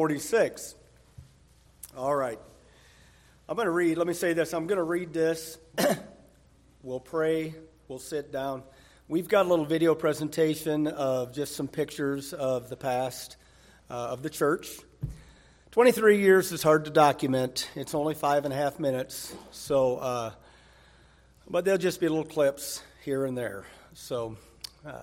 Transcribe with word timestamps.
46. 0.00 0.76
All 1.94 2.16
right. 2.16 2.38
I'm 3.46 3.54
going 3.54 3.66
to 3.66 3.70
read, 3.70 3.98
let 3.98 4.06
me 4.06 4.14
say 4.14 4.32
this. 4.32 4.54
I'm 4.54 4.66
going 4.66 4.78
to 4.78 4.82
read 4.82 5.12
this. 5.12 5.58
we'll 6.82 7.00
pray. 7.00 7.54
We'll 7.86 7.98
sit 7.98 8.32
down. 8.32 8.62
We've 9.08 9.28
got 9.28 9.44
a 9.44 9.48
little 9.50 9.66
video 9.66 9.94
presentation 9.94 10.86
of 10.86 11.34
just 11.34 11.54
some 11.54 11.68
pictures 11.68 12.32
of 12.32 12.70
the 12.70 12.78
past 12.78 13.36
uh, 13.90 13.92
of 13.92 14.22
the 14.22 14.30
church. 14.30 14.70
23 15.72 16.18
years 16.18 16.50
is 16.50 16.62
hard 16.62 16.86
to 16.86 16.90
document. 16.90 17.68
It's 17.76 17.94
only 17.94 18.14
five 18.14 18.46
and 18.46 18.54
a 18.54 18.56
half 18.56 18.80
minutes. 18.80 19.34
So, 19.50 19.98
uh, 19.98 20.32
but 21.46 21.66
they'll 21.66 21.76
just 21.76 22.00
be 22.00 22.08
little 22.08 22.24
clips 22.24 22.82
here 23.04 23.26
and 23.26 23.36
there. 23.36 23.66
So 23.92 24.38
uh, 24.86 25.02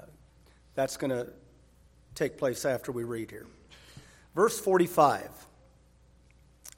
that's 0.74 0.98
going 0.98 1.12
to 1.12 1.32
take 2.16 2.40
place 2.40 2.66
after 2.66 2.92
we 2.92 3.04
read 3.04 3.30
here. 3.30 3.46
Verse 4.38 4.60
45 4.60 5.32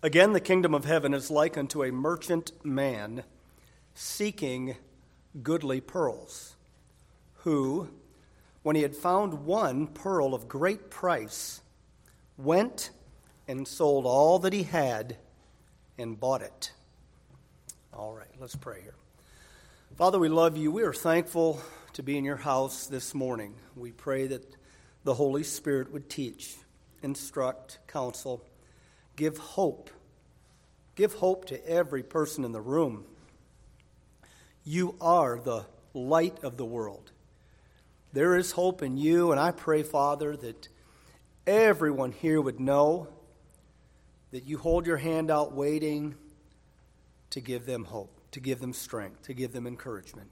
Again, 0.01 0.31
the 0.31 0.39
kingdom 0.39 0.73
of 0.73 0.85
heaven 0.85 1.13
is 1.13 1.29
like 1.29 1.57
unto 1.57 1.83
a 1.83 1.91
merchant 1.91 2.53
man 2.63 3.25
seeking 3.93 4.77
goodly 5.43 5.81
pearls, 5.81 6.55
who, 7.39 7.89
when 8.63 8.77
he 8.77 8.81
had 8.81 8.95
found 8.95 9.45
one 9.45 9.87
pearl 9.87 10.33
of 10.33 10.47
great 10.47 10.89
price, 10.89 11.59
went 12.37 12.91
and 13.45 13.67
sold 13.67 14.05
all 14.05 14.39
that 14.39 14.53
he 14.53 14.63
had 14.63 15.17
and 15.97 16.17
bought 16.17 16.41
it. 16.41 16.71
All 17.91 18.15
right, 18.15 18.33
let's 18.39 18.55
pray 18.55 18.79
here. 18.81 18.95
Father, 19.97 20.17
we 20.17 20.29
love 20.29 20.55
you. 20.55 20.71
We 20.71 20.83
are 20.83 20.93
thankful 20.93 21.61
to 21.91 22.03
be 22.03 22.17
in 22.17 22.23
your 22.23 22.37
house 22.37 22.87
this 22.87 23.13
morning. 23.13 23.53
We 23.75 23.91
pray 23.91 24.27
that 24.27 24.55
the 25.03 25.15
Holy 25.15 25.43
Spirit 25.43 25.91
would 25.91 26.09
teach 26.09 26.55
instruct, 27.01 27.79
counsel, 27.87 28.43
give 29.15 29.37
hope. 29.37 29.89
Give 30.95 31.13
hope 31.13 31.45
to 31.45 31.69
every 31.69 32.03
person 32.03 32.43
in 32.43 32.51
the 32.51 32.61
room. 32.61 33.05
You 34.63 34.95
are 34.99 35.39
the 35.39 35.65
light 35.93 36.43
of 36.43 36.57
the 36.57 36.65
world. 36.65 37.11
There 38.11 38.35
is 38.35 38.51
hope 38.53 38.81
in 38.81 38.97
you, 38.97 39.31
and 39.31 39.39
I 39.39 39.51
pray, 39.51 39.83
Father, 39.83 40.35
that 40.37 40.67
everyone 41.45 42.11
here 42.11 42.41
would 42.41 42.59
know 42.59 43.07
that 44.31 44.45
you 44.45 44.57
hold 44.57 44.85
your 44.85 44.97
hand 44.97 45.31
out 45.31 45.53
waiting 45.53 46.15
to 47.31 47.41
give 47.41 47.65
them 47.65 47.85
hope, 47.85 48.19
to 48.31 48.39
give 48.39 48.59
them 48.59 48.73
strength, 48.73 49.23
to 49.23 49.33
give 49.33 49.53
them 49.53 49.67
encouragement, 49.67 50.29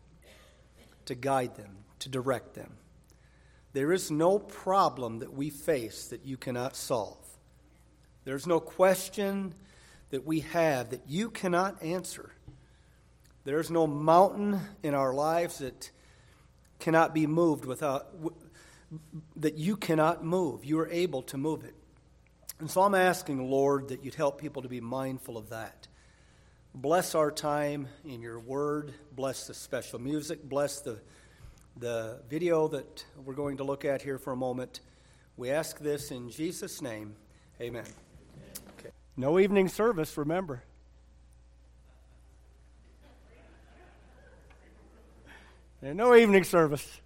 to 1.06 1.16
guide 1.16 1.56
them, 1.56 1.78
to 2.00 2.10
direct 2.10 2.54
them. 2.54 2.74
There 3.78 3.94
is 3.94 4.10
no 4.10 4.40
problem 4.40 5.20
that 5.20 5.34
we 5.34 5.52
face 5.52 6.08
that 6.08 6.26
you 6.26 6.36
cannot 6.36 6.76
solve. 6.76 7.24
There's 8.24 8.48
no 8.48 8.60
question 8.60 9.54
that 10.10 10.26
we 10.26 10.40
have 10.40 10.90
that 10.90 11.04
you 11.08 11.30
cannot 11.30 11.84
answer. 11.84 12.32
There's 13.44 13.70
no 13.70 13.86
mountain 13.86 14.60
in 14.82 14.96
our 14.96 15.14
lives 15.14 15.60
that 15.60 15.92
cannot 16.80 17.14
be 17.14 17.28
moved 17.28 17.66
without 17.66 18.08
that 19.36 19.60
you 19.60 19.78
cannot 19.78 20.26
move. 20.26 20.66
You 20.66 20.80
are 20.80 20.90
able 20.90 21.22
to 21.22 21.38
move 21.38 21.64
it. 21.64 21.76
And 22.58 22.72
so 22.72 22.82
I'm 22.82 22.96
asking, 22.96 23.48
Lord, 23.48 23.90
that 23.90 24.04
you'd 24.04 24.16
help 24.16 24.42
people 24.42 24.64
to 24.64 24.70
be 24.70 24.82
mindful 24.82 25.38
of 25.38 25.50
that. 25.50 25.88
Bless 26.74 27.14
our 27.14 27.30
time 27.30 27.90
in 28.04 28.22
your 28.22 28.40
word. 28.40 28.96
Bless 29.12 29.46
the 29.46 29.54
special 29.54 30.00
music. 30.00 30.42
Bless 30.50 30.82
the 30.82 31.00
the 31.80 32.20
video 32.30 32.68
that 32.68 33.06
we're 33.24 33.34
going 33.34 33.58
to 33.58 33.64
look 33.64 33.86
at 33.86 34.02
here 34.02 34.18
for 34.18 34.34
a 34.34 34.36
moment. 34.36 34.80
We 35.36 35.52
ask 35.52 35.78
this 35.80 36.12
in 36.12 36.30
Jesus' 36.30 36.82
name. 36.82 37.16
Amen. 37.62 37.86
Okay. 38.80 38.90
No 39.16 39.40
evening 39.40 39.68
service, 39.68 40.18
remember. 40.18 40.64
And 45.82 45.98
no 45.98 46.16
evening 46.16 46.44
service. 46.44 47.02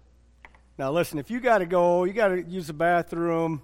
Now, 0.78 0.90
listen, 0.90 1.18
if 1.18 1.30
you 1.30 1.40
got 1.40 1.58
to 1.58 1.66
go, 1.66 2.04
you 2.04 2.14
got 2.14 2.28
to 2.28 2.42
use 2.42 2.66
the 2.66 2.72
bathroom, 2.72 3.60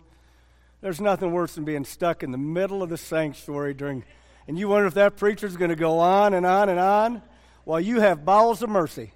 there's 0.82 1.00
nothing 1.00 1.32
worse 1.32 1.54
than 1.54 1.64
being 1.64 1.86
stuck 1.86 2.22
in 2.22 2.30
the 2.30 2.38
middle 2.38 2.82
of 2.82 2.90
the 2.90 2.98
sanctuary 2.98 3.72
during, 3.72 4.04
and 4.46 4.58
you 4.58 4.68
wonder 4.68 4.86
if 4.86 4.94
that 4.94 5.16
preacher's 5.16 5.56
going 5.56 5.70
to 5.70 5.76
go 5.76 5.98
on 5.98 6.34
and 6.34 6.44
on 6.44 6.68
and 6.68 6.78
on 6.78 7.22
while 7.64 7.80
you 7.80 8.00
have 8.00 8.26
bowels 8.26 8.62
of 8.62 8.68
mercy. 8.68 9.12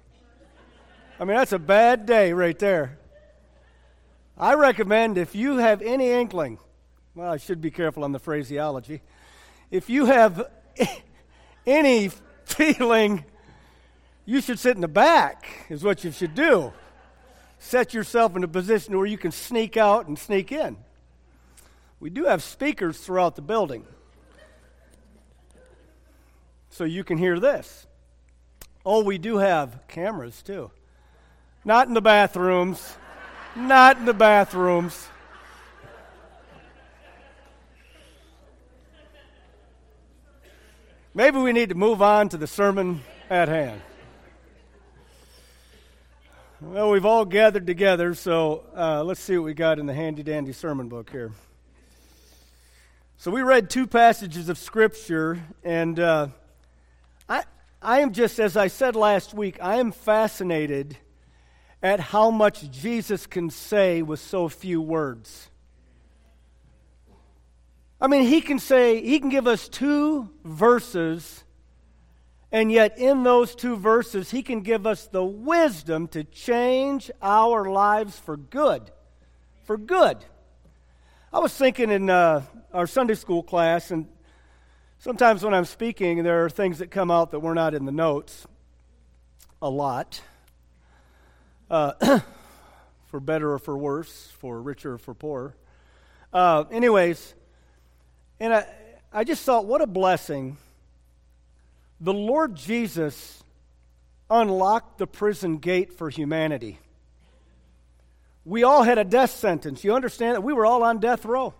I 1.19 1.25
mean, 1.25 1.37
that's 1.37 1.51
a 1.51 1.59
bad 1.59 2.05
day 2.05 2.33
right 2.33 2.57
there. 2.57 2.97
I 4.37 4.55
recommend 4.55 5.17
if 5.17 5.35
you 5.35 5.57
have 5.57 5.81
any 5.81 6.09
inkling, 6.09 6.57
well, 7.13 7.31
I 7.31 7.37
should 7.37 7.61
be 7.61 7.69
careful 7.69 8.03
on 8.03 8.11
the 8.11 8.19
phraseology. 8.19 9.01
If 9.69 9.89
you 9.89 10.05
have 10.05 10.49
any 11.67 12.09
feeling, 12.45 13.25
you 14.25 14.41
should 14.41 14.57
sit 14.57 14.75
in 14.75 14.81
the 14.81 14.87
back, 14.87 15.67
is 15.69 15.83
what 15.83 16.03
you 16.03 16.11
should 16.11 16.33
do. 16.33 16.73
Set 17.59 17.93
yourself 17.93 18.35
in 18.35 18.43
a 18.43 18.47
position 18.47 18.97
where 18.97 19.05
you 19.05 19.17
can 19.17 19.31
sneak 19.31 19.77
out 19.77 20.07
and 20.07 20.17
sneak 20.17 20.51
in. 20.51 20.77
We 21.99 22.09
do 22.09 22.25
have 22.25 22.41
speakers 22.41 22.97
throughout 22.97 23.35
the 23.35 23.41
building, 23.41 23.85
so 26.69 26.83
you 26.83 27.03
can 27.03 27.19
hear 27.19 27.39
this. 27.39 27.85
Oh, 28.85 29.03
we 29.03 29.17
do 29.17 29.37
have 29.37 29.87
cameras 29.87 30.41
too. 30.41 30.71
Not 31.65 31.87
in 31.87 31.93
the 31.93 32.01
bathrooms. 32.01 32.97
Not 33.55 33.97
in 33.97 34.05
the 34.05 34.13
bathrooms. 34.13 35.07
Maybe 41.13 41.37
we 41.37 41.53
need 41.53 41.69
to 41.69 41.75
move 41.75 42.01
on 42.01 42.29
to 42.29 42.37
the 42.37 42.47
sermon 42.47 43.01
at 43.29 43.47
hand. 43.47 43.79
Well, 46.59 46.89
we've 46.89 47.05
all 47.05 47.23
gathered 47.25 47.67
together, 47.67 48.15
so 48.15 48.63
uh, 48.75 49.03
let's 49.03 49.19
see 49.19 49.37
what 49.37 49.45
we 49.45 49.53
got 49.53 49.79
in 49.79 49.85
the 49.85 49.93
handy 49.93 50.23
dandy 50.23 50.53
sermon 50.53 50.89
book 50.89 51.11
here. 51.11 51.31
So 53.17 53.31
we 53.31 53.41
read 53.41 53.69
two 53.69 53.85
passages 53.85 54.49
of 54.49 54.57
Scripture, 54.57 55.39
and 55.63 55.99
uh, 55.99 56.27
I, 57.29 57.43
I 57.81 57.99
am 57.99 58.11
just, 58.11 58.39
as 58.39 58.57
I 58.57 58.67
said 58.67 58.95
last 58.95 59.33
week, 59.33 59.57
I 59.61 59.75
am 59.75 59.91
fascinated 59.91 60.97
at 61.83 61.99
how 61.99 62.31
much 62.31 62.71
Jesus 62.71 63.27
can 63.27 63.49
say 63.49 64.01
with 64.01 64.21
so 64.21 64.47
few 64.47 64.81
words. 64.81 65.49
I 67.99 68.07
mean, 68.07 68.23
he 68.23 68.39
can 68.39 68.57
say, 68.57 69.01
he 69.01 69.19
can 69.19 69.27
give 69.27 69.47
us 69.47 69.67
two 69.67 70.29
verses, 70.45 71.43
and 72.53 72.71
yet 72.71 72.97
in 72.97 73.23
those 73.23 73.53
two 73.53 73.75
verses, 73.75 74.31
he 74.31 74.43
can 74.43 74.61
give 74.61 74.87
us 74.87 75.07
the 75.07 75.23
wisdom 75.23 76.07
to 76.09 76.23
change 76.23 77.11
our 77.21 77.69
lives 77.69 78.17
for 78.17 78.37
good. 78.37 78.89
For 79.65 79.77
good. 79.77 80.17
I 81.33 81.39
was 81.39 81.53
thinking 81.53 81.91
in 81.91 82.09
uh, 82.09 82.43
our 82.73 82.87
Sunday 82.87 83.15
school 83.15 83.43
class, 83.43 83.91
and 83.91 84.07
sometimes 84.99 85.43
when 85.43 85.53
I'm 85.53 85.65
speaking, 85.65 86.23
there 86.23 86.45
are 86.45 86.49
things 86.49 86.79
that 86.79 86.91
come 86.91 87.11
out 87.11 87.31
that 87.31 87.39
were 87.39 87.55
not 87.55 87.73
in 87.73 87.85
the 87.85 87.91
notes 87.91 88.47
a 89.61 89.69
lot. 89.69 90.21
Uh, 91.73 92.19
for 93.07 93.19
better 93.19 93.51
or 93.51 93.57
for 93.57 93.75
worse, 93.75 94.31
for 94.37 94.61
richer 94.61 94.93
or 94.93 94.97
for 94.99 95.15
poorer. 95.15 95.55
Uh, 96.31 96.65
anyways, 96.69 97.33
and 98.39 98.53
I, 98.53 98.67
I 99.11 99.23
just 99.23 99.43
thought, 99.43 99.65
what 99.65 99.81
a 99.81 99.87
blessing. 99.87 100.57
The 101.99 102.13
Lord 102.13 102.53
Jesus 102.53 103.43
unlocked 104.29 104.99
the 104.99 105.07
prison 105.07 105.57
gate 105.57 105.93
for 105.93 106.11
humanity. 106.11 106.77
We 108.45 108.61
all 108.61 108.83
had 108.83 108.99
a 108.99 109.03
death 109.03 109.31
sentence. 109.31 109.83
You 109.83 109.95
understand 109.95 110.35
that? 110.35 110.41
We 110.41 110.53
were 110.53 110.67
all 110.67 110.83
on 110.83 110.99
death 110.99 111.25
row. 111.25 111.55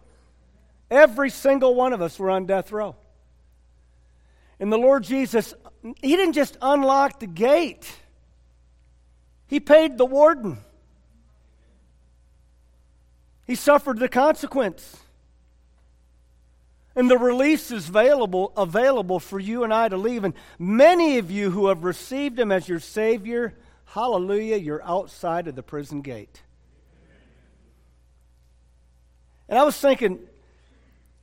Every 0.92 1.32
single 1.32 1.74
one 1.74 1.92
of 1.92 2.04
us 2.04 2.20
were 2.20 2.30
on 2.30 2.46
death 2.46 2.72
row. 2.72 2.96
And 4.60 4.72
the 4.72 4.78
Lord 4.78 5.06
Jesus, 5.06 5.56
He 6.04 6.16
didn't 6.16 6.34
just 6.34 6.56
unlock 6.62 7.20
the 7.20 7.26
gate. 7.26 7.92
He 9.48 9.60
paid 9.60 9.98
the 9.98 10.06
warden. 10.06 10.58
He 13.46 13.56
suffered 13.56 14.00
the 14.00 14.10
consequence. 14.10 14.98
And 16.96 17.10
the 17.10 17.18
release 17.18 17.72
is 17.72 17.90
available, 17.90 18.54
available 18.56 19.20
for 19.20 19.40
you 19.40 19.64
and 19.64 19.74
I 19.74 19.90
to 19.90 19.98
leave. 19.98 20.24
And 20.24 20.34
many 20.60 21.18
of 21.18 21.32
you 21.32 21.52
who 21.52 21.68
have 21.68 21.84
received 21.84 22.40
Him 22.40 22.52
as 22.52 22.70
your 22.70 22.80
Savior, 22.80 23.56
hallelujah, 23.86 24.58
you're 24.58 24.84
outside 24.84 25.48
of 25.48 25.56
the 25.56 25.64
prison 25.64 26.02
gate. 26.02 26.42
And 29.50 29.58
I 29.58 29.64
was 29.64 29.78
thinking, 29.78 30.20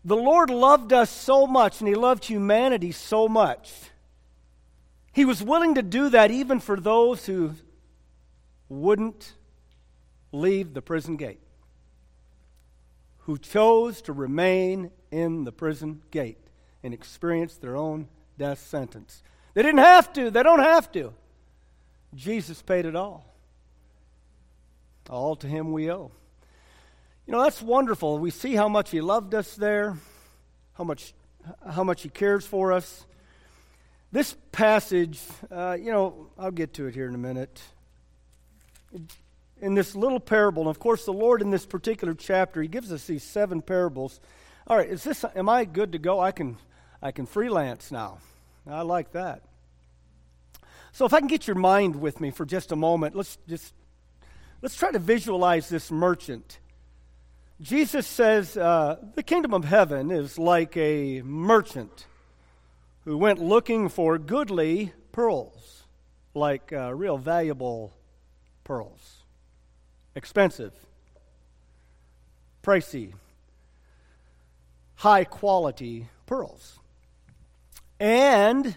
the 0.05 0.17
Lord 0.17 0.51
loved 0.51 0.93
us 0.93 1.11
so 1.11 1.47
much, 1.47 1.81
and 1.81 1.89
He 1.89 1.95
loved 1.95 2.25
humanity 2.25 2.93
so 2.93 3.29
much. 3.29 3.73
He 5.13 5.25
was 5.25 5.43
willing 5.43 5.75
to 5.77 5.83
do 5.83 6.09
that 6.11 6.31
even 6.31 6.61
for 6.61 6.79
those 6.79 7.27
who 7.27 7.55
wouldn't 8.71 9.35
leave 10.33 10.73
the 10.73 10.81
prison 10.81 11.17
gate, 11.17 11.41
who 13.19 13.37
chose 13.37 14.01
to 14.03 14.13
remain 14.13 14.91
in 15.11 15.45
the 15.45 15.53
prison 15.53 16.01
gate 16.11 16.39
and 16.83 16.95
experience 16.95 17.57
their 17.57 17.77
own 17.77 18.09
death 18.39 18.61
sentence. 18.61 19.23
They 19.53 19.63
didn't 19.63 19.81
have 19.81 20.13
to, 20.15 20.31
they 20.31 20.43
don't 20.43 20.61
have 20.61 20.91
to. 20.93 21.13
Jesus 22.15 22.63
paid 22.63 22.87
it 22.87 22.97
all. 22.97 23.27
All 25.11 25.37
to 25.37 25.47
him 25.47 25.73
we 25.73 25.91
owe. 25.91 26.13
You 27.27 27.33
know, 27.33 27.43
that's 27.43 27.61
wonderful. 27.61 28.19
We 28.19 28.31
see 28.31 28.55
how 28.55 28.69
much 28.69 28.91
he 28.91 29.01
loved 29.01 29.35
us 29.35 29.55
there, 29.55 29.97
how 30.75 30.85
much, 30.85 31.13
how 31.69 31.85
much 31.85 32.03
he 32.03 32.09
cares 32.09 32.47
for 32.47 32.73
us. 32.73 33.05
This 34.13 34.37
passage, 34.53 35.21
uh, 35.51 35.77
you 35.79 35.91
know, 35.93 36.31
I'll 36.39 36.51
get 36.51 36.75
to 36.75 36.87
it 36.87 36.95
here 36.95 37.09
in 37.09 37.15
a 37.15 37.19
minute. 37.19 37.61
In 39.61 39.75
this 39.75 39.95
little 39.95 40.21
parable, 40.21 40.63
and 40.63 40.71
of 40.71 40.79
course, 40.79 41.05
the 41.05 41.13
Lord 41.13 41.43
in 41.43 41.51
this 41.51 41.67
particular 41.67 42.15
chapter, 42.15 42.63
He 42.63 42.69
gives 42.69 42.93
us 42.93 43.07
these 43.07 43.23
seven 43.23 43.61
parables. 43.61 44.21
All 44.67 44.77
right, 44.77 44.89
is 44.89 45.05
this? 45.05 45.25
Am 45.35 45.49
I 45.49 45.65
good 45.65 45.93
to 45.93 45.99
go? 45.99 46.21
I 46.21 46.33
can, 46.33 46.57
I 47.03 47.13
can 47.13 47.27
freelance 47.27 47.93
now. 47.93 48.19
I 48.67 48.83
like 48.83 49.13
that. 49.13 49.43
So, 50.93 51.05
if 51.05 51.13
I 51.13 51.19
can 51.19 51.29
get 51.29 51.47
your 51.47 51.57
mind 51.57 51.97
with 51.97 52.21
me 52.21 52.31
for 52.31 52.45
just 52.45 52.73
a 52.73 52.77
moment, 52.77 53.15
let's 53.15 53.39
just 53.49 53.75
let's 54.63 54.77
try 54.77 54.91
to 54.91 54.99
visualize 54.99 55.69
this 55.69 55.91
merchant. 55.91 56.59
Jesus 57.61 58.07
says 58.07 58.57
uh, 58.57 58.97
the 59.15 59.23
kingdom 59.23 59.53
of 59.53 59.65
heaven 59.65 60.11
is 60.11 60.39
like 60.39 60.77
a 60.79 61.21
merchant 61.23 62.07
who 63.05 63.19
went 63.19 63.39
looking 63.39 63.89
for 63.89 64.19
goodly 64.19 64.93
pearls, 65.13 65.85
like 66.35 66.73
uh, 66.73 66.95
real 66.95 67.19
valuable 67.19 67.93
pearls, 68.71 69.25
expensive, 70.15 70.73
pricey, 72.63 73.13
high 74.95 75.25
quality 75.25 76.07
pearls. 76.25 76.79
And 77.99 78.77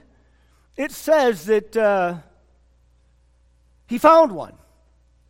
it 0.75 0.92
says 0.92 1.45
that 1.45 1.78
uh, 1.78 2.16
he 3.86 4.00
found 4.00 4.31
one. 4.31 4.56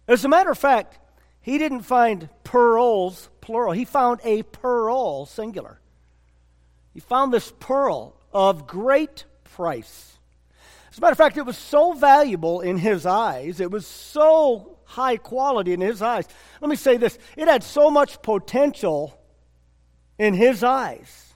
As 0.07 0.23
a 0.23 0.29
matter 0.29 0.51
of 0.51 0.57
fact, 0.57 0.97
he 1.41 1.57
didn't 1.57 1.81
find 1.81 2.29
pearls, 2.45 3.27
plural. 3.41 3.73
He 3.73 3.83
found 3.83 4.21
a 4.23 4.43
pearl, 4.43 5.25
singular. 5.25 5.81
He 6.93 7.01
found 7.01 7.33
this 7.33 7.51
pearl 7.59 8.15
of 8.31 8.65
great 8.65 9.25
price. 9.43 10.19
As 10.93 10.99
a 10.99 11.01
matter 11.01 11.13
of 11.13 11.17
fact, 11.17 11.37
it 11.37 11.45
was 11.45 11.57
so 11.57 11.93
valuable 11.93 12.61
in 12.61 12.77
his 12.77 13.07
eyes, 13.07 13.59
it 13.59 13.71
was 13.71 13.87
so 13.87 14.77
high 14.83 15.17
quality 15.17 15.73
in 15.73 15.81
his 15.81 16.03
eyes. 16.03 16.27
Let 16.61 16.69
me 16.69 16.75
say 16.75 16.97
this 16.97 17.17
it 17.35 17.47
had 17.47 17.63
so 17.63 17.89
much 17.89 18.21
potential 18.21 19.19
in 20.19 20.35
his 20.35 20.63
eyes. 20.63 21.33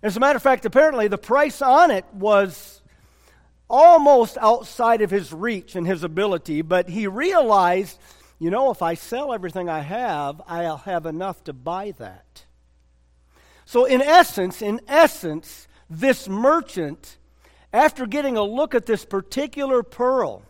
As 0.00 0.16
a 0.16 0.20
matter 0.20 0.36
of 0.36 0.44
fact, 0.44 0.64
apparently 0.64 1.08
the 1.08 1.18
price 1.18 1.60
on 1.60 1.90
it 1.90 2.04
was 2.12 2.82
almost 3.68 4.38
outside 4.40 5.02
of 5.02 5.10
his 5.10 5.32
reach 5.32 5.74
and 5.74 5.84
his 5.84 6.04
ability, 6.04 6.62
but 6.62 6.88
he 6.88 7.08
realized, 7.08 7.98
you 8.38 8.50
know, 8.50 8.70
if 8.70 8.80
I 8.80 8.94
sell 8.94 9.34
everything 9.34 9.68
I 9.68 9.80
have, 9.80 10.40
I'll 10.46 10.76
have 10.76 11.04
enough 11.04 11.42
to 11.44 11.52
buy 11.52 11.94
that. 11.98 12.44
So, 13.64 13.86
in 13.86 14.00
essence, 14.00 14.62
in 14.62 14.80
essence, 14.86 15.66
this 15.90 16.28
merchant, 16.28 17.16
after 17.72 18.06
getting 18.06 18.36
a 18.36 18.42
look 18.42 18.74
at 18.74 18.86
this 18.86 19.04
particular 19.04 19.82
pearl, 19.82 20.42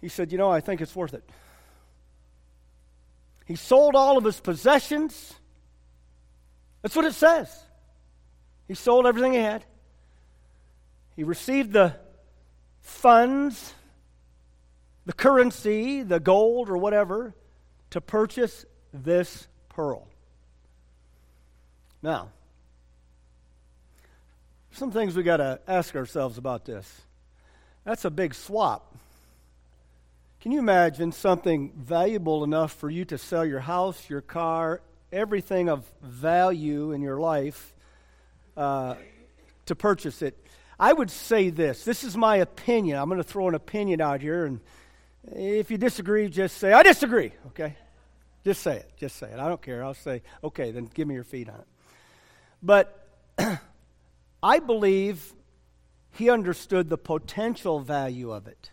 he 0.00 0.08
said, 0.08 0.32
You 0.32 0.38
know, 0.38 0.50
I 0.50 0.60
think 0.60 0.80
it's 0.80 0.94
worth 0.96 1.14
it. 1.14 1.24
He 3.44 3.56
sold 3.56 3.94
all 3.94 4.18
of 4.18 4.24
his 4.24 4.40
possessions. 4.40 5.34
That's 6.82 6.96
what 6.96 7.04
it 7.04 7.14
says. 7.14 7.64
He 8.66 8.74
sold 8.74 9.06
everything 9.06 9.32
he 9.32 9.38
had. 9.38 9.64
He 11.14 11.22
received 11.22 11.72
the 11.72 11.94
funds, 12.80 13.74
the 15.06 15.12
currency, 15.12 16.02
the 16.02 16.20
gold, 16.20 16.68
or 16.68 16.76
whatever, 16.76 17.34
to 17.90 18.00
purchase 18.00 18.64
this 18.92 19.46
pearl. 19.68 20.08
Now, 22.02 22.30
some 24.76 24.90
things 24.90 25.16
we 25.16 25.22
got 25.22 25.38
to 25.38 25.58
ask 25.66 25.96
ourselves 25.96 26.36
about 26.36 26.66
this. 26.66 27.00
That's 27.84 28.04
a 28.04 28.10
big 28.10 28.34
swap. 28.34 28.94
Can 30.42 30.52
you 30.52 30.58
imagine 30.58 31.12
something 31.12 31.72
valuable 31.74 32.44
enough 32.44 32.72
for 32.72 32.90
you 32.90 33.06
to 33.06 33.16
sell 33.16 33.44
your 33.44 33.60
house, 33.60 34.10
your 34.10 34.20
car, 34.20 34.82
everything 35.10 35.70
of 35.70 35.90
value 36.02 36.92
in 36.92 37.00
your 37.00 37.18
life 37.18 37.72
uh, 38.54 38.96
to 39.64 39.74
purchase 39.74 40.20
it? 40.20 40.36
I 40.78 40.92
would 40.92 41.10
say 41.10 41.48
this. 41.48 41.84
This 41.84 42.04
is 42.04 42.14
my 42.14 42.36
opinion. 42.36 42.98
I'm 42.98 43.08
going 43.08 43.16
to 43.16 43.24
throw 43.24 43.48
an 43.48 43.54
opinion 43.54 44.02
out 44.02 44.20
here, 44.20 44.44
and 44.44 44.60
if 45.32 45.70
you 45.70 45.78
disagree, 45.78 46.28
just 46.28 46.58
say, 46.58 46.74
I 46.74 46.82
disagree, 46.82 47.32
okay? 47.46 47.76
Just 48.44 48.62
say 48.62 48.76
it. 48.76 48.92
Just 48.98 49.16
say 49.16 49.28
it. 49.28 49.38
I 49.38 49.48
don't 49.48 49.62
care. 49.62 49.82
I'll 49.82 49.94
say, 49.94 50.20
okay, 50.44 50.70
then 50.70 50.90
give 50.92 51.08
me 51.08 51.14
your 51.14 51.24
feet 51.24 51.48
on 51.48 51.60
it. 51.60 51.66
But 52.62 53.08
I 54.42 54.58
believe 54.58 55.34
he 56.12 56.30
understood 56.30 56.88
the 56.88 56.98
potential 56.98 57.80
value 57.80 58.32
of 58.32 58.46
it. 58.46 58.70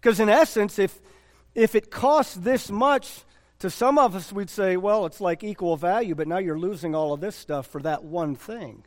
Because 0.00 0.20
in 0.20 0.28
essence, 0.28 0.78
if, 0.78 1.00
if 1.54 1.74
it 1.74 1.90
costs 1.90 2.34
this 2.34 2.70
much, 2.70 3.24
to 3.58 3.70
some 3.70 3.98
of 3.98 4.14
us, 4.14 4.32
we'd 4.32 4.50
say, 4.50 4.76
well, 4.76 5.06
it's 5.06 5.20
like 5.20 5.42
equal 5.42 5.76
value, 5.76 6.14
but 6.14 6.28
now 6.28 6.38
you're 6.38 6.58
losing 6.58 6.94
all 6.94 7.12
of 7.12 7.20
this 7.20 7.34
stuff 7.34 7.66
for 7.66 7.82
that 7.82 8.04
one 8.04 8.36
thing. 8.36 8.84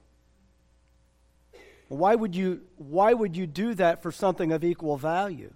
Why 1.90 2.16
would 2.16 2.36
you, 2.36 2.62
why 2.78 3.12
would 3.12 3.36
you 3.36 3.46
do 3.46 3.74
that 3.74 4.02
for 4.02 4.14
something 4.14 4.54
of 4.54 4.64
equal 4.64 4.96
value? 4.96 5.54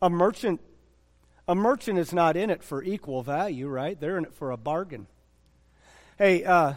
A 0.00 0.08
merchant 0.08 0.60
a 1.48 1.54
merchant 1.54 1.98
is 1.98 2.12
not 2.12 2.36
in 2.36 2.50
it 2.50 2.62
for 2.62 2.82
equal 2.82 3.22
value, 3.22 3.68
right? 3.68 3.98
They're 3.98 4.18
in 4.18 4.24
it 4.24 4.34
for 4.34 4.50
a 4.50 4.56
bargain. 4.56 5.06
Hey, 6.18 6.44
uh, 6.44 6.72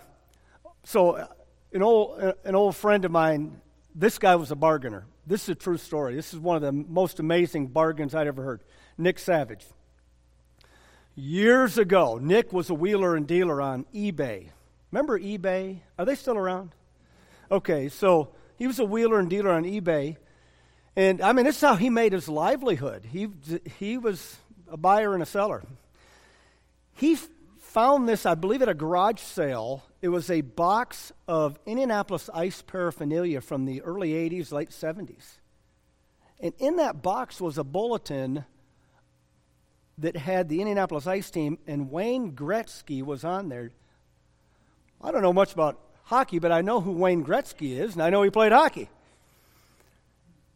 so 0.83 1.11
uh, 1.11 1.27
an 1.71 1.81
old, 1.81 2.21
uh, 2.21 2.33
an 2.43 2.55
old 2.55 2.75
friend 2.75 3.05
of 3.05 3.11
mine, 3.11 3.61
this 3.95 4.17
guy 4.17 4.35
was 4.35 4.51
a 4.51 4.55
bargainer. 4.55 5.05
This 5.25 5.43
is 5.43 5.49
a 5.49 5.55
true 5.55 5.77
story. 5.77 6.13
This 6.13 6.33
is 6.33 6.39
one 6.41 6.57
of 6.57 6.61
the 6.61 6.73
most 6.73 7.21
amazing 7.21 7.67
bargains 7.67 8.13
I'd 8.13 8.27
ever 8.27 8.43
heard. 8.43 8.61
Nick 8.97 9.17
Savage. 9.17 9.65
Years 11.15 11.77
ago, 11.77 12.19
Nick 12.21 12.51
was 12.51 12.69
a 12.69 12.73
wheeler 12.73 13.15
and 13.15 13.25
dealer 13.25 13.61
on 13.61 13.85
eBay. 13.95 14.49
Remember 14.91 15.17
eBay? 15.17 15.79
Are 15.97 16.03
they 16.03 16.15
still 16.15 16.37
around? 16.37 16.75
Okay, 17.49 17.87
so 17.87 18.33
he 18.57 18.67
was 18.67 18.77
a 18.79 18.85
wheeler 18.85 19.19
and 19.19 19.29
dealer 19.29 19.51
on 19.51 19.63
eBay. 19.63 20.17
And 20.97 21.21
I 21.21 21.31
mean, 21.31 21.45
this 21.45 21.55
is 21.55 21.61
how 21.61 21.75
he 21.75 21.89
made 21.89 22.11
his 22.11 22.27
livelihood. 22.27 23.05
He, 23.05 23.29
he 23.79 23.97
was 23.97 24.35
a 24.69 24.75
buyer 24.75 25.13
and 25.13 25.23
a 25.23 25.25
seller. 25.25 25.63
He 26.91 27.17
found 27.69 28.09
this, 28.09 28.25
I 28.25 28.33
believe, 28.33 28.61
at 28.61 28.69
a 28.69 28.73
garage 28.73 29.19
sale. 29.19 29.83
It 30.01 30.09
was 30.09 30.29
a 30.29 30.41
box 30.41 31.11
of 31.27 31.59
Indianapolis 31.65 32.29
ice 32.33 32.61
paraphernalia 32.61 33.41
from 33.41 33.65
the 33.65 33.81
early 33.83 34.13
80s, 34.13 34.51
late 34.51 34.71
70s. 34.71 35.37
And 36.39 36.53
in 36.57 36.77
that 36.77 37.03
box 37.03 37.39
was 37.39 37.57
a 37.57 37.63
bulletin 37.63 38.45
that 39.99 40.17
had 40.17 40.49
the 40.49 40.61
Indianapolis 40.61 41.05
ice 41.05 41.29
team, 41.29 41.59
and 41.67 41.91
Wayne 41.91 42.31
Gretzky 42.31 43.03
was 43.03 43.23
on 43.23 43.49
there. 43.49 43.71
I 45.01 45.11
don't 45.11 45.21
know 45.21 45.33
much 45.33 45.53
about 45.53 45.79
hockey, 46.05 46.39
but 46.39 46.51
I 46.51 46.61
know 46.61 46.81
who 46.81 46.93
Wayne 46.93 47.23
Gretzky 47.23 47.77
is, 47.77 47.93
and 47.93 48.01
I 48.01 48.09
know 48.09 48.23
he 48.23 48.29
played 48.29 48.51
hockey. 48.51 48.89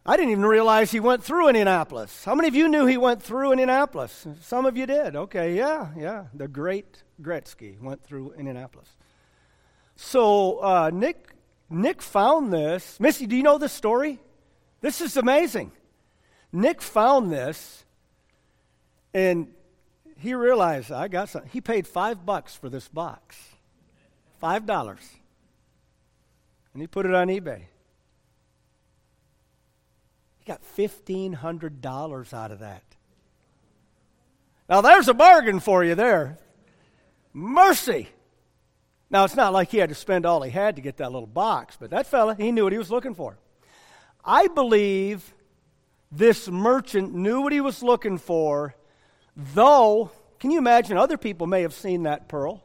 I 0.05 0.17
didn't 0.17 0.31
even 0.31 0.45
realize 0.45 0.91
he 0.91 0.99
went 0.99 1.23
through 1.23 1.47
Indianapolis. 1.47 2.25
How 2.25 2.35
many 2.35 2.49
of 2.49 2.55
you 2.55 2.67
knew 2.67 2.85
he 2.85 2.97
went 2.97 3.23
through 3.23 3.53
Indianapolis? 3.53 4.27
Some 4.41 4.65
of 4.65 4.75
you 4.75 4.85
did. 4.85 5.15
Okay, 5.15 5.55
yeah, 5.55 5.91
yeah. 5.97 6.25
The 6.33 6.49
great 6.49 7.03
Gretzky 7.21 7.79
went 7.81 8.03
through 8.03 8.33
Indianapolis. 8.33 8.89
So 9.95 10.57
uh, 10.57 10.91
Nick, 10.93 11.29
Nick 11.69 12.01
found 12.01 12.51
this. 12.51 12.99
Missy, 12.99 13.27
do 13.27 13.35
you 13.37 13.43
know 13.43 13.57
this 13.57 13.71
story? 13.71 14.19
This 14.81 14.99
is 14.99 15.15
amazing. 15.15 15.71
Nick 16.51 16.81
found 16.81 17.31
this, 17.31 17.85
and 19.13 19.47
he 20.19 20.33
realized 20.33 20.91
I 20.91 21.07
got 21.07 21.29
something. 21.29 21.49
He 21.51 21.61
paid 21.61 21.87
five 21.87 22.25
bucks 22.25 22.55
for 22.55 22.67
this 22.67 22.89
box, 22.89 23.37
five 24.39 24.65
dollars, 24.65 25.01
and 26.73 26.81
he 26.81 26.87
put 26.87 27.05
it 27.05 27.13
on 27.13 27.29
eBay. 27.29 27.63
He 30.43 30.51
got 30.51 30.61
$1,500 30.77 32.33
out 32.33 32.51
of 32.51 32.59
that. 32.59 32.83
Now, 34.69 34.81
there's 34.81 35.07
a 35.07 35.13
bargain 35.13 35.59
for 35.59 35.83
you 35.83 35.95
there. 35.95 36.37
Mercy. 37.33 38.09
Now, 39.09 39.25
it's 39.25 39.35
not 39.35 39.53
like 39.53 39.69
he 39.69 39.77
had 39.77 39.89
to 39.89 39.95
spend 39.95 40.25
all 40.25 40.41
he 40.41 40.51
had 40.51 40.75
to 40.75 40.81
get 40.81 40.97
that 40.97 41.11
little 41.11 41.27
box, 41.27 41.77
but 41.79 41.91
that 41.91 42.07
fella, 42.07 42.35
he 42.35 42.51
knew 42.51 42.63
what 42.63 42.71
he 42.71 42.77
was 42.79 42.89
looking 42.91 43.13
for. 43.13 43.37
I 44.25 44.47
believe 44.47 45.33
this 46.11 46.47
merchant 46.47 47.13
knew 47.13 47.41
what 47.41 47.53
he 47.53 47.61
was 47.61 47.83
looking 47.83 48.17
for 48.17 48.75
Though, 49.35 50.11
can 50.39 50.51
you 50.51 50.57
imagine, 50.57 50.97
other 50.97 51.17
people 51.17 51.47
may 51.47 51.61
have 51.61 51.73
seen 51.73 52.03
that 52.03 52.27
pearl. 52.27 52.63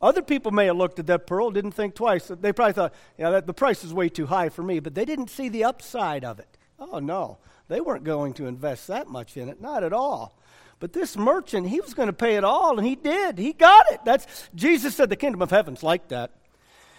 Other 0.00 0.22
people 0.22 0.52
may 0.52 0.66
have 0.66 0.76
looked 0.76 0.98
at 0.98 1.06
that 1.06 1.26
pearl, 1.26 1.50
didn't 1.50 1.72
think 1.72 1.94
twice. 1.94 2.28
They 2.28 2.52
probably 2.52 2.74
thought, 2.74 2.94
yeah, 3.18 3.30
that, 3.30 3.46
the 3.46 3.54
price 3.54 3.82
is 3.82 3.94
way 3.94 4.08
too 4.08 4.26
high 4.26 4.50
for 4.50 4.62
me, 4.62 4.78
but 4.78 4.94
they 4.94 5.04
didn't 5.04 5.30
see 5.30 5.48
the 5.48 5.64
upside 5.64 6.24
of 6.24 6.38
it. 6.38 6.55
Oh, 6.78 6.98
no. 6.98 7.38
They 7.68 7.80
weren't 7.80 8.04
going 8.04 8.34
to 8.34 8.46
invest 8.46 8.86
that 8.88 9.08
much 9.08 9.36
in 9.36 9.48
it, 9.48 9.60
not 9.60 9.82
at 9.82 9.92
all. 9.92 10.38
But 10.78 10.92
this 10.92 11.16
merchant, 11.16 11.68
he 11.68 11.80
was 11.80 11.94
going 11.94 12.08
to 12.08 12.12
pay 12.12 12.36
it 12.36 12.44
all, 12.44 12.78
and 12.78 12.86
he 12.86 12.94
did. 12.94 13.38
He 13.38 13.52
got 13.52 13.90
it. 13.92 14.00
That's 14.04 14.26
Jesus 14.54 14.94
said 14.94 15.08
the 15.08 15.16
kingdom 15.16 15.40
of 15.40 15.50
heaven's 15.50 15.82
like 15.82 16.08
that. 16.08 16.32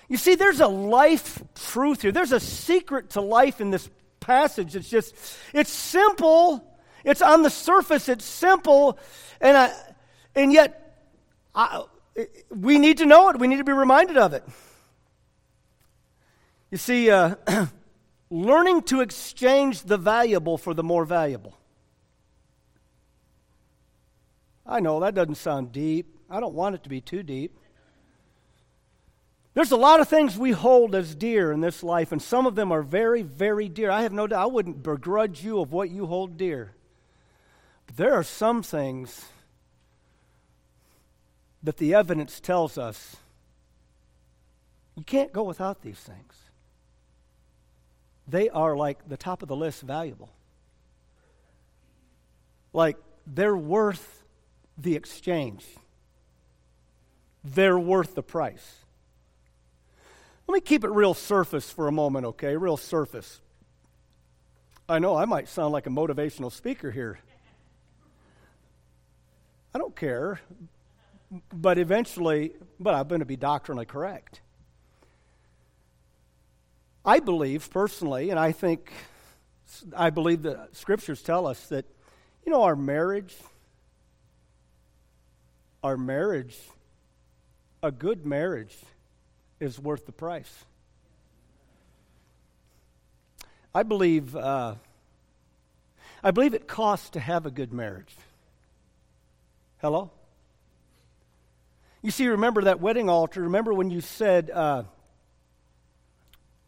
You 0.09 0.17
see, 0.17 0.35
there's 0.35 0.61
a 0.61 0.67
life 0.67 1.41
truth 1.55 2.01
here. 2.01 2.11
There's 2.11 2.31
a 2.31 2.39
secret 2.39 3.11
to 3.11 3.21
life 3.21 3.61
in 3.61 3.69
this 3.69 3.89
passage. 4.19 4.75
It's 4.75 4.89
just, 4.89 5.13
it's 5.53 5.71
simple. 5.71 6.63
It's 7.03 7.21
on 7.21 7.43
the 7.43 7.49
surface. 7.49 8.09
It's 8.09 8.25
simple, 8.25 8.97
and 9.39 9.55
I, 9.55 9.73
and 10.35 10.51
yet, 10.51 11.05
I, 11.53 11.83
we 12.49 12.79
need 12.79 12.97
to 12.97 13.05
know 13.05 13.29
it. 13.29 13.39
We 13.39 13.47
need 13.47 13.57
to 13.57 13.63
be 13.63 13.73
reminded 13.73 14.17
of 14.17 14.33
it. 14.33 14.43
You 16.71 16.77
see, 16.77 17.09
uh, 17.09 17.35
learning 18.29 18.83
to 18.83 19.01
exchange 19.01 19.83
the 19.83 19.97
valuable 19.97 20.57
for 20.57 20.73
the 20.73 20.83
more 20.83 21.05
valuable. 21.05 21.57
I 24.65 24.79
know 24.79 24.99
that 24.99 25.15
doesn't 25.15 25.35
sound 25.35 25.71
deep. 25.71 26.17
I 26.29 26.39
don't 26.39 26.53
want 26.53 26.75
it 26.75 26.83
to 26.83 26.89
be 26.89 26.99
too 26.99 27.23
deep. 27.23 27.57
There's 29.53 29.71
a 29.71 29.77
lot 29.77 30.01
of 30.01 30.07
things 30.07 30.37
we 30.37 30.51
hold 30.51 30.93
as 30.93 31.15
dear 31.15 31.51
in 31.51 31.61
this 31.61 31.81
life, 31.81 32.11
and 32.11 32.21
some 32.21 32.45
of 32.45 32.53
them 32.53 32.71
are 32.71 32.83
very, 32.83 33.23
very 33.23 33.67
dear. 33.69 33.89
I 33.89 34.03
have 34.03 34.13
no 34.13 34.27
doubt, 34.27 34.43
I 34.43 34.45
wouldn't 34.45 34.83
begrudge 34.83 35.43
you 35.43 35.59
of 35.61 35.71
what 35.71 35.89
you 35.89 36.05
hold 36.05 36.37
dear. 36.37 36.75
But 37.87 37.97
there 37.97 38.13
are 38.13 38.23
some 38.23 38.61
things 38.61 39.25
that 41.63 41.77
the 41.77 41.95
evidence 41.95 42.39
tells 42.39 42.77
us 42.77 43.15
you 44.95 45.03
can't 45.03 45.33
go 45.33 45.43
without 45.43 45.81
these 45.81 45.99
things. 45.99 46.46
They 48.27 48.49
are 48.49 48.75
like 48.75 49.07
the 49.07 49.17
top 49.17 49.41
of 49.41 49.47
the 49.47 49.55
list 49.55 49.81
valuable. 49.81 50.29
Like 52.73 52.97
they're 53.25 53.57
worth 53.57 54.23
the 54.77 54.95
exchange, 54.95 55.65
they're 57.43 57.79
worth 57.79 58.15
the 58.15 58.23
price. 58.23 58.75
Let 60.47 60.53
me 60.53 60.61
keep 60.61 60.85
it 60.85 60.89
real 60.91 61.13
surface 61.13 61.69
for 61.69 61.87
a 61.87 61.91
moment, 61.91 62.25
okay? 62.25 62.55
Real 62.55 62.77
surface. 62.77 63.41
I 64.87 64.99
know 64.99 65.17
I 65.17 65.25
might 65.25 65.49
sound 65.49 65.73
like 65.73 65.87
a 65.87 65.89
motivational 65.89 66.51
speaker 66.51 66.91
here. 66.91 67.19
I 69.75 69.77
don't 69.77 69.95
care, 69.95 70.39
but 71.53 71.77
eventually, 71.77 72.53
but 72.79 72.93
I'm 72.93 73.07
going 73.09 73.19
to 73.19 73.25
be 73.25 73.35
doctrinally 73.35 73.85
correct. 73.85 74.39
I 77.07 77.21
believe 77.21 77.69
personally, 77.71 78.31
and 78.31 78.37
I 78.37 78.51
think, 78.51 78.91
I 79.95 80.09
believe 80.09 80.41
the 80.41 80.67
scriptures 80.73 81.21
tell 81.21 81.47
us 81.47 81.67
that, 81.67 81.85
you 82.45 82.51
know, 82.51 82.63
our 82.63 82.75
marriage, 82.75 83.33
our 85.81 85.95
marriage, 85.95 86.53
a 87.81 87.91
good 87.91 88.25
marriage 88.25 88.75
is 89.61 89.79
worth 89.79 90.05
the 90.05 90.11
price. 90.11 90.53
I 93.73 93.83
believe, 93.83 94.35
uh, 94.35 94.75
I 96.21 96.31
believe 96.31 96.53
it 96.55 96.67
costs 96.67 97.11
to 97.11 97.21
have 97.21 97.45
a 97.45 97.51
good 97.51 97.71
marriage. 97.71 98.13
Hello? 99.77 100.11
You 102.01 102.11
see, 102.11 102.27
remember 102.27 102.63
that 102.63 102.81
wedding 102.81 103.09
altar? 103.09 103.43
Remember 103.43 103.73
when 103.73 103.91
you 103.91 104.01
said, 104.01 104.51
uh, 104.51 104.83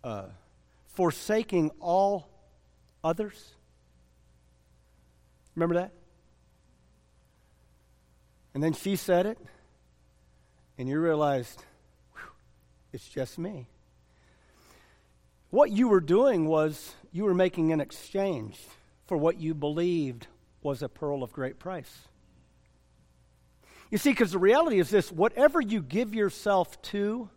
uh, 0.03 0.25
forsaking 0.87 1.71
all 1.79 2.29
others? 3.03 3.53
Remember 5.55 5.75
that? 5.75 5.91
And 8.53 8.63
then 8.63 8.73
she 8.73 8.95
said 8.95 9.25
it, 9.25 9.37
and 10.77 10.87
you 10.89 10.99
realized, 10.99 11.63
it's 12.91 13.07
just 13.07 13.37
me. 13.37 13.67
What 15.49 15.71
you 15.71 15.87
were 15.87 16.01
doing 16.01 16.47
was 16.47 16.93
you 17.11 17.23
were 17.23 17.33
making 17.33 17.71
an 17.71 17.81
exchange 17.81 18.59
for 19.07 19.17
what 19.17 19.39
you 19.39 19.53
believed 19.53 20.27
was 20.61 20.81
a 20.81 20.89
pearl 20.89 21.23
of 21.23 21.31
great 21.31 21.59
price. 21.59 22.07
You 23.89 23.97
see, 23.97 24.11
because 24.11 24.31
the 24.31 24.39
reality 24.39 24.79
is 24.79 24.89
this 24.89 25.11
whatever 25.11 25.59
you 25.59 25.81
give 25.81 26.13
yourself 26.13 26.79
to, 26.83 27.29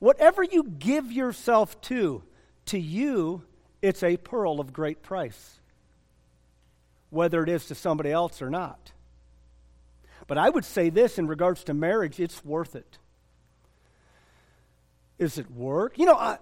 whatever 0.00 0.42
you 0.42 0.64
give 0.64 1.12
yourself 1.12 1.80
to, 1.82 2.24
to 2.66 2.78
you, 2.78 3.44
it's 3.80 4.02
a 4.02 4.16
pearl 4.16 4.58
of 4.58 4.72
great 4.72 5.02
price, 5.02 5.60
whether 7.10 7.42
it 7.42 7.48
is 7.48 7.66
to 7.66 7.74
somebody 7.74 8.10
else 8.10 8.42
or 8.42 8.50
not. 8.50 8.92
But 10.26 10.38
I 10.38 10.50
would 10.50 10.64
say 10.64 10.90
this 10.90 11.18
in 11.18 11.26
regards 11.26 11.64
to 11.64 11.74
marriage 11.74 12.18
it's 12.18 12.44
worth 12.44 12.74
it. 12.74 12.98
Is 15.18 15.38
it 15.38 15.50
work? 15.50 15.98
You 15.98 16.06
know, 16.06 16.38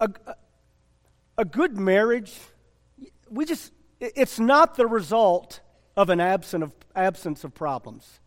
a, 0.00 1.44
good 1.44 1.76
marriage, 1.76 2.34
we 3.30 3.44
just, 3.44 3.72
it's 4.00 4.40
not 4.40 4.76
the 4.76 4.86
result 4.86 5.60
of 5.96 6.10
an 6.10 6.20
of, 6.20 6.72
absence 6.94 7.44
of 7.44 7.54
problems. 7.54 8.20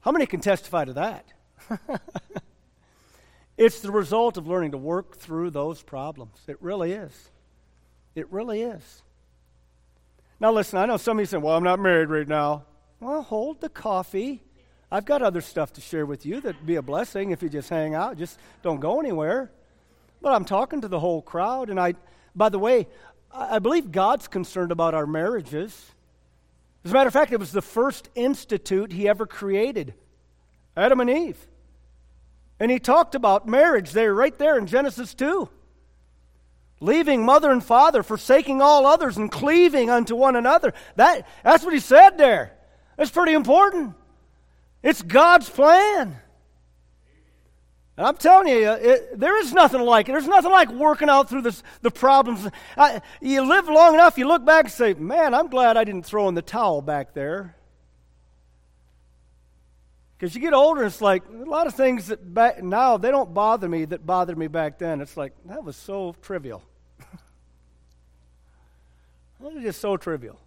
How 0.00 0.12
many 0.12 0.26
can 0.26 0.40
testify 0.40 0.84
to 0.84 0.92
that? 0.94 1.33
it's 3.56 3.80
the 3.80 3.90
result 3.90 4.36
of 4.36 4.46
learning 4.46 4.72
to 4.72 4.78
work 4.78 5.16
through 5.16 5.50
those 5.50 5.82
problems. 5.82 6.38
It 6.46 6.58
really 6.60 6.92
is. 6.92 7.30
It 8.14 8.30
really 8.32 8.62
is. 8.62 9.02
Now, 10.40 10.52
listen, 10.52 10.78
I 10.78 10.86
know 10.86 10.96
some 10.96 11.18
of 11.18 11.22
you 11.22 11.26
say, 11.26 11.38
well, 11.38 11.56
I'm 11.56 11.64
not 11.64 11.80
married 11.80 12.10
right 12.10 12.28
now. 12.28 12.64
Well, 13.00 13.22
hold 13.22 13.60
the 13.60 13.68
coffee 13.68 14.42
I've 14.94 15.04
got 15.04 15.22
other 15.22 15.40
stuff 15.40 15.72
to 15.72 15.80
share 15.80 16.06
with 16.06 16.24
you 16.24 16.40
that'd 16.40 16.64
be 16.64 16.76
a 16.76 16.82
blessing 16.82 17.32
if 17.32 17.42
you 17.42 17.48
just 17.48 17.68
hang 17.68 17.96
out, 17.96 18.16
just 18.16 18.38
don't 18.62 18.78
go 18.78 19.00
anywhere. 19.00 19.50
But 20.22 20.34
I'm 20.34 20.44
talking 20.44 20.82
to 20.82 20.88
the 20.88 21.00
whole 21.00 21.20
crowd, 21.20 21.68
and 21.68 21.80
I, 21.80 21.94
by 22.36 22.48
the 22.48 22.60
way, 22.60 22.86
I 23.32 23.58
believe 23.58 23.90
God's 23.90 24.28
concerned 24.28 24.70
about 24.70 24.94
our 24.94 25.04
marriages. 25.04 25.90
As 26.84 26.92
a 26.92 26.94
matter 26.94 27.08
of 27.08 27.12
fact, 27.12 27.32
it 27.32 27.40
was 27.40 27.50
the 27.50 27.60
first 27.60 28.08
institute 28.14 28.92
He 28.92 29.08
ever 29.08 29.26
created 29.26 29.94
Adam 30.76 31.00
and 31.00 31.10
Eve. 31.10 31.44
And 32.58 32.70
He 32.70 32.78
talked 32.78 33.14
about 33.14 33.48
marriage 33.48 33.92
there, 33.92 34.14
right 34.14 34.36
there 34.36 34.58
in 34.58 34.66
Genesis 34.66 35.14
2. 35.14 35.48
Leaving 36.80 37.24
mother 37.24 37.50
and 37.50 37.64
father, 37.64 38.02
forsaking 38.02 38.60
all 38.60 38.86
others, 38.86 39.16
and 39.16 39.30
cleaving 39.30 39.90
unto 39.90 40.14
one 40.14 40.36
another. 40.36 40.74
That, 40.96 41.26
that's 41.42 41.64
what 41.64 41.74
He 41.74 41.80
said 41.80 42.18
there. 42.18 42.52
That's 42.96 43.10
pretty 43.10 43.32
important. 43.32 43.94
It's 44.82 45.02
God's 45.02 45.48
plan. 45.48 46.18
And 47.96 48.06
I'm 48.06 48.16
telling 48.16 48.48
you, 48.48 48.70
it, 48.70 49.18
there 49.18 49.38
is 49.40 49.52
nothing 49.52 49.80
like 49.80 50.08
it. 50.08 50.12
There's 50.12 50.26
nothing 50.26 50.50
like 50.50 50.70
working 50.70 51.08
out 51.08 51.28
through 51.28 51.42
this, 51.42 51.62
the 51.80 51.92
problems. 51.92 52.48
I, 52.76 53.00
you 53.20 53.46
live 53.46 53.68
long 53.68 53.94
enough, 53.94 54.18
you 54.18 54.26
look 54.26 54.44
back 54.44 54.64
and 54.64 54.72
say, 54.72 54.94
man, 54.94 55.32
I'm 55.32 55.48
glad 55.48 55.76
I 55.76 55.84
didn't 55.84 56.04
throw 56.04 56.28
in 56.28 56.34
the 56.34 56.42
towel 56.42 56.82
back 56.82 57.14
there. 57.14 57.56
Because 60.24 60.34
you 60.34 60.40
get 60.40 60.54
older, 60.54 60.84
it's 60.84 61.02
like 61.02 61.22
a 61.28 61.50
lot 61.50 61.66
of 61.66 61.74
things 61.74 62.06
that 62.06 62.32
back 62.32 62.62
now 62.62 62.96
they 62.96 63.10
don't 63.10 63.34
bother 63.34 63.68
me 63.68 63.84
that 63.84 64.06
bothered 64.06 64.38
me 64.38 64.46
back 64.46 64.78
then. 64.78 65.02
It's 65.02 65.18
like 65.18 65.34
that 65.44 65.62
was 65.62 65.76
so 65.76 66.16
trivial. 66.22 66.62
that 69.38 69.52
was 69.52 69.62
just 69.62 69.82
so 69.82 69.98
trivial. 69.98 70.40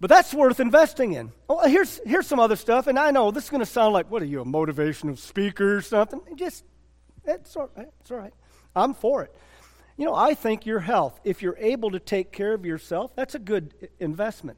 But 0.00 0.08
that's 0.08 0.32
worth 0.32 0.60
investing 0.60 1.12
in. 1.12 1.30
Oh, 1.46 1.68
here's, 1.68 2.00
here's 2.06 2.26
some 2.26 2.40
other 2.40 2.56
stuff, 2.56 2.86
and 2.86 2.98
I 2.98 3.10
know 3.10 3.30
this 3.30 3.44
is 3.44 3.50
going 3.50 3.60
to 3.60 3.66
sound 3.66 3.92
like, 3.92 4.10
what 4.10 4.22
are 4.22 4.24
you, 4.24 4.40
a 4.40 4.46
motivational 4.46 5.18
speaker 5.18 5.76
or 5.76 5.82
something? 5.82 6.22
Just, 6.36 6.64
it's 7.26 7.54
all 7.54 7.68
right. 7.76 7.88
It's 8.00 8.10
all 8.10 8.16
right. 8.16 8.32
I'm 8.74 8.94
for 8.94 9.24
it. 9.24 9.34
You 9.98 10.06
know, 10.06 10.14
I 10.14 10.32
think 10.32 10.64
your 10.64 10.80
health, 10.80 11.20
if 11.22 11.42
you're 11.42 11.58
able 11.58 11.90
to 11.90 12.00
take 12.00 12.32
care 12.32 12.54
of 12.54 12.64
yourself, 12.64 13.14
that's 13.14 13.34
a 13.34 13.38
good 13.38 13.90
investment. 14.00 14.56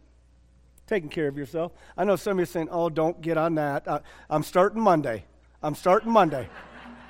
Taking 0.90 1.09
care 1.09 1.28
of 1.28 1.38
yourself. 1.38 1.70
I 1.97 2.02
know 2.02 2.16
some 2.16 2.32
of 2.32 2.38
you 2.38 2.42
are 2.42 2.47
saying, 2.47 2.68
oh, 2.68 2.88
don't 2.88 3.23
get 3.23 3.38
on 3.38 3.54
that. 3.54 3.87
Uh, 3.87 4.00
I'm 4.28 4.42
starting 4.42 4.82
Monday. 4.82 5.25
I'm 5.62 5.76
starting 5.76 6.11
Monday. 6.11 6.49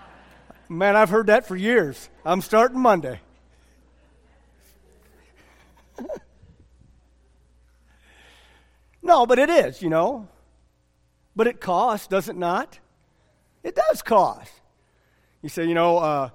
Man, 0.68 0.96
I've 0.96 1.08
heard 1.08 1.28
that 1.28 1.48
for 1.48 1.56
years. 1.56 2.10
I'm 2.22 2.42
starting 2.42 2.78
Monday. 2.78 3.20
No, 9.02 9.24
but 9.24 9.38
it 9.38 9.48
is, 9.48 9.80
you 9.80 9.88
know. 9.88 10.28
But 11.34 11.46
it 11.46 11.58
costs, 11.58 12.06
does 12.06 12.28
it 12.28 12.36
not? 12.36 12.78
It 13.62 13.74
does 13.74 14.02
cost. 14.02 14.52
You 15.40 15.48
say, 15.48 15.64
you 15.64 15.72
know, 15.74 15.96
uh, 15.96 16.30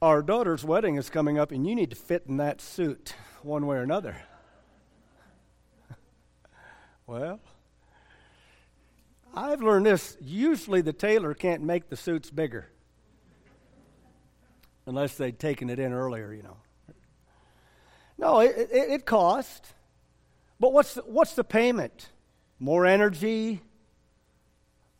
Our 0.00 0.22
daughter's 0.22 0.64
wedding 0.64 0.96
is 0.96 1.10
coming 1.10 1.38
up, 1.38 1.52
and 1.52 1.66
you 1.66 1.74
need 1.74 1.90
to 1.90 1.96
fit 1.96 2.24
in 2.26 2.38
that 2.38 2.62
suit 2.62 3.14
one 3.42 3.66
way 3.66 3.76
or 3.76 3.82
another. 3.82 4.16
Well, 7.10 7.40
I've 9.34 9.62
learned 9.62 9.84
this. 9.84 10.16
Usually, 10.20 10.80
the 10.80 10.92
tailor 10.92 11.34
can't 11.34 11.60
make 11.60 11.88
the 11.88 11.96
suits 11.96 12.30
bigger 12.30 12.68
unless 14.86 15.16
they'd 15.16 15.36
taken 15.36 15.70
it 15.70 15.80
in 15.80 15.92
earlier, 15.92 16.32
you 16.32 16.44
know. 16.44 16.56
No, 18.16 18.38
it, 18.38 18.54
it, 18.56 18.90
it 18.90 19.06
cost. 19.06 19.66
But 20.60 20.72
what's 20.72 20.94
the, 20.94 21.02
what's 21.02 21.34
the 21.34 21.42
payment? 21.42 22.10
More 22.60 22.86
energy? 22.86 23.60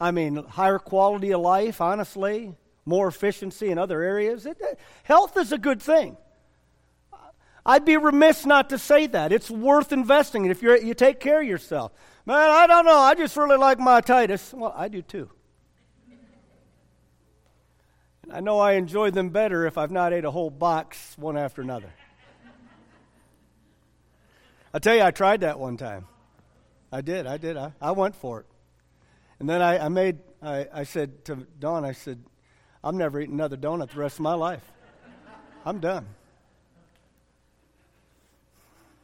I 0.01 0.11
mean, 0.11 0.35
higher 0.35 0.81
quality 0.81 1.33
of 1.33 1.43
life, 1.43 1.81
honestly? 1.81 2.57
More 2.85 3.07
efficiency 3.07 3.71
in 3.71 3.79
other 3.79 4.03
areas? 4.03 4.47
It, 4.47 4.61
health 5.05 5.37
is 5.37 5.53
a 5.53 5.59
good 5.59 5.81
thing. 5.81 6.17
I'd 7.71 7.85
be 7.85 7.97
remiss 7.97 8.45
not 8.45 8.71
to 8.71 8.79
say 8.79 9.07
that. 9.07 9.31
It's 9.31 9.49
worth 9.49 9.93
investing 9.93 10.45
in 10.45 10.51
if 10.51 10.61
you 10.61 10.77
you 10.81 10.93
take 10.93 11.21
care 11.21 11.41
of 11.41 11.47
yourself. 11.47 11.93
Man, 12.27 12.37
I 12.37 12.67
don't 12.67 12.85
know. 12.85 12.99
I 12.99 13.15
just 13.15 13.37
really 13.37 13.57
like 13.57 13.79
my 13.79 14.01
Titus. 14.01 14.53
Well, 14.53 14.75
I 14.77 14.89
do 14.89 15.03
too. 15.03 15.31
And 18.25 18.33
I 18.33 18.41
know 18.41 18.59
I 18.59 18.73
enjoy 18.73 19.13
them 19.13 19.29
better 19.29 19.67
if 19.67 19.79
I've 19.79 19.93
not 19.93 20.13
ate 20.13 20.25
a 20.25 20.33
whole 20.33 20.51
box 20.51 21.17
one 21.17 21.37
after 21.37 21.63
another. 21.63 21.93
I 24.75 24.81
tell 24.81 24.97
you, 24.97 25.03
I 25.03 25.13
tried 25.13 25.43
that 25.43 25.61
one 25.61 25.77
time. 25.77 26.09
I 26.91 27.03
did. 27.03 27.25
I 27.25 27.37
did. 27.37 27.57
I, 27.57 27.73
I 27.81 27.93
went 27.93 28.17
for 28.17 28.41
it. 28.41 28.47
And 29.39 29.49
then 29.49 29.63
I, 29.63 29.87
I 29.87 29.89
made, 29.89 30.19
I, 30.43 30.67
I 30.73 30.83
said 30.83 31.25
to 31.27 31.47
Dawn, 31.61 31.85
I 31.85 31.93
said, 31.93 32.21
I'm 32.83 32.99
never 32.99 33.21
eating 33.21 33.35
another 33.35 33.57
donut 33.57 33.93
the 33.93 34.01
rest 34.01 34.17
of 34.17 34.23
my 34.23 34.35
life. 34.35 34.73
I'm 35.65 35.79
done. 35.79 36.07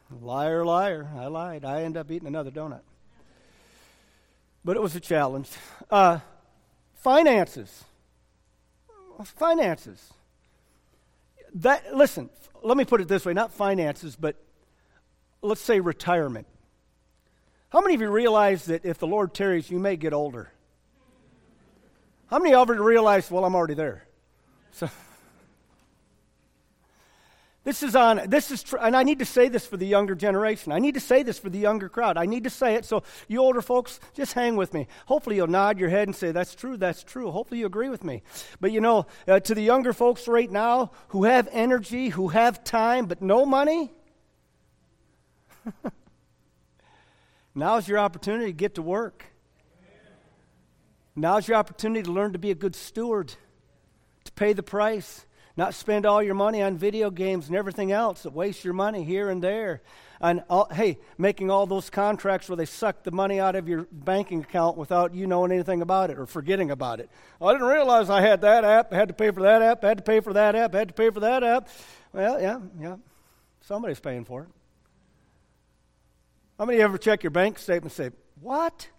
Liar, 0.09 0.65
liar. 0.65 1.09
I 1.15 1.27
lied. 1.27 1.65
I 1.65 1.83
end 1.83 1.97
up 1.97 2.09
eating 2.11 2.27
another 2.27 2.51
donut. 2.51 2.81
But 4.63 4.75
it 4.75 4.81
was 4.81 4.95
a 4.95 4.99
challenge. 4.99 5.49
Uh, 5.89 6.19
finances. 6.95 7.83
Finances. 9.23 10.13
That 11.55 11.95
listen, 11.95 12.29
let 12.63 12.77
me 12.77 12.85
put 12.85 13.01
it 13.01 13.07
this 13.07 13.25
way, 13.25 13.33
not 13.33 13.51
finances, 13.51 14.15
but 14.15 14.35
let's 15.41 15.61
say 15.61 15.79
retirement. 15.79 16.47
How 17.69 17.81
many 17.81 17.95
of 17.95 18.01
you 18.01 18.09
realize 18.09 18.65
that 18.65 18.85
if 18.85 18.97
the 18.97 19.07
Lord 19.07 19.33
tarries, 19.33 19.69
you 19.69 19.79
may 19.79 19.95
get 19.95 20.13
older? 20.13 20.51
How 22.27 22.39
many 22.39 22.53
of 22.53 22.67
you 22.69 22.83
realize, 22.83 23.29
well, 23.31 23.45
I'm 23.45 23.55
already 23.55 23.73
there? 23.73 24.03
So, 24.71 24.89
this 27.67 27.83
is 27.83 27.97
on, 27.97 28.21
this 28.27 28.49
is, 28.49 28.63
tr- 28.63 28.77
and 28.77 28.95
I 28.95 29.03
need 29.03 29.19
to 29.19 29.25
say 29.25 29.49
this 29.49 29.67
for 29.67 29.75
the 29.75 29.85
younger 29.85 30.15
generation. 30.15 30.71
I 30.71 30.79
need 30.79 30.93
to 30.93 31.01
say 31.01 31.21
this 31.21 31.37
for 31.37 31.49
the 31.49 31.59
younger 31.59 31.89
crowd. 31.89 32.15
I 32.15 32.25
need 32.25 32.45
to 32.45 32.49
say 32.49 32.75
it. 32.75 32.85
So, 32.85 33.03
you 33.27 33.41
older 33.41 33.61
folks, 33.61 33.99
just 34.13 34.31
hang 34.31 34.55
with 34.55 34.73
me. 34.73 34.87
Hopefully, 35.07 35.35
you'll 35.35 35.47
nod 35.47 35.77
your 35.77 35.89
head 35.89 36.07
and 36.07 36.15
say, 36.15 36.31
That's 36.31 36.55
true, 36.55 36.77
that's 36.77 37.03
true. 37.03 37.29
Hopefully, 37.29 37.59
you 37.59 37.65
agree 37.65 37.89
with 37.89 38.05
me. 38.05 38.23
But 38.61 38.71
you 38.71 38.79
know, 38.79 39.05
uh, 39.27 39.41
to 39.41 39.53
the 39.53 39.61
younger 39.61 39.91
folks 39.91 40.29
right 40.29 40.49
now 40.49 40.91
who 41.09 41.25
have 41.25 41.49
energy, 41.51 42.07
who 42.07 42.29
have 42.29 42.63
time, 42.63 43.05
but 43.05 43.21
no 43.21 43.45
money, 43.45 43.91
Now's 47.53 47.87
your 47.87 47.99
opportunity 47.99 48.45
to 48.45 48.53
get 48.53 48.75
to 48.75 48.81
work. 48.81 49.25
Now's 51.15 51.47
your 51.47 51.57
opportunity 51.57 52.03
to 52.03 52.11
learn 52.11 52.33
to 52.33 52.39
be 52.39 52.51
a 52.51 52.55
good 52.55 52.75
steward, 52.75 53.33
to 54.23 54.31
pay 54.33 54.53
the 54.53 54.63
price. 54.63 55.25
Not 55.57 55.73
spend 55.73 56.05
all 56.05 56.21
your 56.21 56.35
money 56.35 56.61
on 56.61 56.77
video 56.77 57.09
games 57.09 57.47
and 57.47 57.55
everything 57.55 57.91
else 57.91 58.21
that 58.23 58.31
wastes 58.31 58.63
your 58.63 58.75
money 58.75 59.03
here 59.03 59.31
and 59.31 59.43
there. 59.43 59.81
And 60.21 60.43
all, 60.51 60.67
hey, 60.71 60.99
making 61.17 61.49
all 61.49 61.65
those 61.65 61.89
contracts 61.89 62.47
where 62.47 62.55
they 62.55 62.65
suck 62.65 63.03
the 63.03 63.11
money 63.11 63.39
out 63.39 63.55
of 63.55 63.67
your 63.67 63.87
banking 63.91 64.41
account 64.41 64.77
without 64.77 65.15
you 65.15 65.25
knowing 65.25 65.51
anything 65.51 65.81
about 65.81 66.11
it 66.11 66.19
or 66.19 66.27
forgetting 66.27 66.69
about 66.69 66.99
it. 66.99 67.09
I 67.41 67.51
didn't 67.53 67.67
realize 67.67 68.09
I 68.09 68.21
had 68.21 68.41
that 68.41 68.63
app. 68.63 68.93
I 68.93 68.97
had 68.97 69.07
to 69.07 69.15
pay 69.15 69.31
for 69.31 69.41
that 69.41 69.63
app. 69.63 69.83
I 69.83 69.87
had 69.87 69.97
to 69.97 70.03
pay 70.03 70.19
for 70.19 70.33
that 70.33 70.55
app. 70.55 70.75
I 70.75 70.77
had 70.77 70.87
to 70.89 70.93
pay 70.93 71.09
for 71.09 71.19
that 71.21 71.43
app. 71.43 71.69
Well, 72.13 72.39
yeah, 72.39 72.59
yeah. 72.79 72.95
Somebody's 73.61 73.99
paying 73.99 74.25
for 74.25 74.43
it. 74.43 74.49
How 76.59 76.65
many 76.65 76.77
of 76.77 76.79
you 76.79 76.85
ever 76.85 76.97
check 76.99 77.23
your 77.23 77.31
bank 77.31 77.57
statement 77.57 77.97
and 77.97 78.11
say, 78.11 78.15
What? 78.41 78.89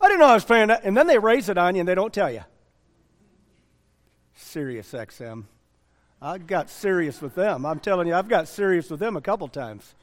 I 0.00 0.08
didn't 0.08 0.20
know 0.20 0.26
I 0.26 0.34
was 0.34 0.44
paying 0.44 0.68
that. 0.68 0.84
And 0.84 0.96
then 0.96 1.06
they 1.06 1.18
raise 1.18 1.48
it 1.48 1.58
on 1.58 1.74
you 1.74 1.80
and 1.80 1.88
they 1.88 1.94
don't 1.94 2.12
tell 2.12 2.30
you. 2.30 2.42
Sirius 4.38 4.92
XM. 4.92 5.44
I 6.22 6.38
got 6.38 6.70
serious 6.70 7.20
with 7.20 7.34
them. 7.34 7.66
I'm 7.66 7.80
telling 7.80 8.06
you, 8.06 8.14
I've 8.14 8.28
got 8.28 8.48
serious 8.48 8.88
with 8.88 9.00
them 9.00 9.16
a 9.16 9.20
couple 9.20 9.48
times. 9.48 9.94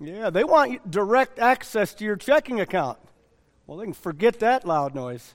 Yeah, 0.00 0.30
they 0.30 0.44
want 0.44 0.90
direct 0.90 1.38
access 1.38 1.92
to 1.94 2.04
your 2.04 2.16
checking 2.16 2.60
account. 2.60 2.98
Well, 3.66 3.78
they 3.78 3.84
can 3.84 3.92
forget 3.92 4.40
that 4.40 4.66
loud 4.66 4.94
noise. 4.94 5.34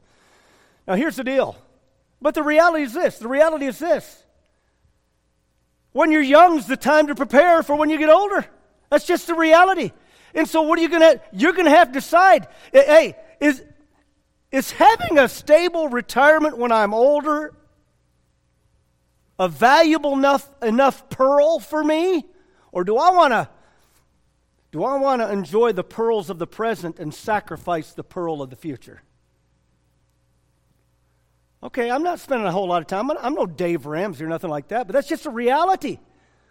Now, 0.88 0.96
here's 0.96 1.16
the 1.16 1.24
deal. 1.24 1.56
But 2.22 2.34
the 2.34 2.44
reality 2.44 2.84
is 2.84 2.94
this 2.94 3.20
the 3.20 3.28
reality 3.28 3.66
is 3.66 3.78
this. 3.78 4.24
When 5.92 6.12
you're 6.12 6.22
young 6.22 6.58
is 6.58 6.66
the 6.66 6.76
time 6.76 7.08
to 7.08 7.16
prepare 7.16 7.62
for 7.62 7.76
when 7.76 7.90
you 7.90 7.98
get 7.98 8.10
older. 8.10 8.46
That's 8.90 9.06
just 9.06 9.28
the 9.28 9.36
reality. 9.36 9.92
And 10.34 10.48
so, 10.50 10.64
what 10.64 10.80
are 10.80 10.82
you 10.82 10.90
going 10.90 11.02
to? 11.02 11.22
You're 11.32 11.54
going 11.54 11.66
to 11.66 11.72
have 11.72 11.90
to 11.90 11.94
decide. 11.94 12.48
Hey, 12.74 13.16
is 13.40 13.64
is 14.56 14.72
having 14.72 15.18
a 15.18 15.28
stable 15.28 15.90
retirement 15.90 16.58
when 16.58 16.72
I'm 16.72 16.94
older 16.94 17.54
a 19.38 19.50
valuable 19.50 20.14
enough, 20.14 20.50
enough 20.64 21.10
pearl 21.10 21.60
for 21.60 21.84
me? 21.84 22.26
Or 22.72 22.86
do 22.86 22.96
I 22.98 23.10
want 23.12 23.34
to 23.34 23.50
do 24.72 24.84
I 24.84 24.98
want 24.98 25.22
to 25.22 25.32
enjoy 25.32 25.74
the 25.74 25.84
pearls 25.84 26.30
of 26.30 26.38
the 26.38 26.48
present 26.48 27.00
and 27.00 27.14
sacrifice 27.14 27.92
the 27.92 28.04
pearl 28.04 28.42
of 28.42 28.50
the 28.50 28.56
future? 28.56 29.02
Okay, 31.62 31.92
I'm 31.92 32.04
not 32.04 32.20
spending 32.20 32.48
a 32.48 32.52
whole 32.52 32.68
lot 32.68 32.82
of 32.82 32.88
time. 32.88 33.12
I'm 33.12 33.34
no 33.34 33.46
Dave 33.46 33.86
Ramsey 33.86 34.24
or 34.24 34.28
nothing 34.28 34.50
like 34.50 34.70
that, 34.70 34.88
but 34.88 34.94
that's 34.94 35.08
just 35.08 35.26
a 35.26 35.30
reality. 35.30 36.00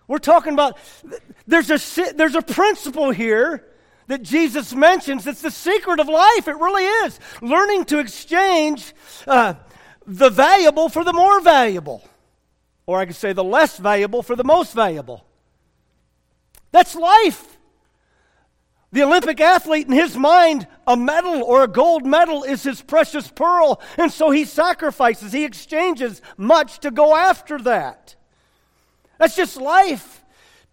We're 0.09 0.19
talking 0.19 0.53
about 0.53 0.77
there's 1.47 1.71
a 1.71 2.13
there's 2.13 2.35
a 2.35 2.43
principle 2.43 3.11
here 3.11 3.67
that 4.07 4.23
Jesus 4.23 4.75
mentions. 4.75 5.27
It's 5.27 5.43
the 5.43 5.51
secret 5.51 6.01
of 6.01 6.09
life. 6.09 6.49
It 6.49 6.57
really 6.57 6.85
is. 6.85 7.19
Learning 7.41 7.85
to 7.87 7.99
exchange 7.99 8.93
uh, 9.27 9.55
the 10.07 10.31
valuable 10.31 10.89
for 10.89 11.05
the 11.05 11.13
more 11.13 11.41
valuable. 11.41 12.07
Or 12.87 12.99
I 12.99 13.07
could 13.07 13.17
say 13.17 13.33
the 13.33 13.45
less 13.45 13.79
valuable 13.79 14.23
for 14.23 14.37
the 14.37 14.45
most 14.45 14.75
valuable. 14.75 15.25
That's 16.71 16.95
life. 16.95 17.59
The 18.93 19.03
Olympic 19.03 19.41
athlete, 19.41 19.89
in 19.89 19.93
his 19.93 20.17
mind, 20.17 20.69
a 20.87 20.97
medal 20.97 21.43
or 21.43 21.65
a 21.65 21.69
gold 21.69 22.07
medal 22.07 22.45
is 22.45 22.63
his 22.63 22.81
precious 22.81 23.29
pearl. 23.29 23.81
And 23.97 24.13
so 24.13 24.31
he 24.31 24.45
sacrifices, 24.45 25.33
he 25.33 25.45
exchanges 25.45 26.23
much 26.37 26.79
to 26.81 26.91
go 26.91 27.17
after 27.17 27.59
that. 27.63 28.15
That's 29.19 29.35
just 29.35 29.57
life. 29.57 30.24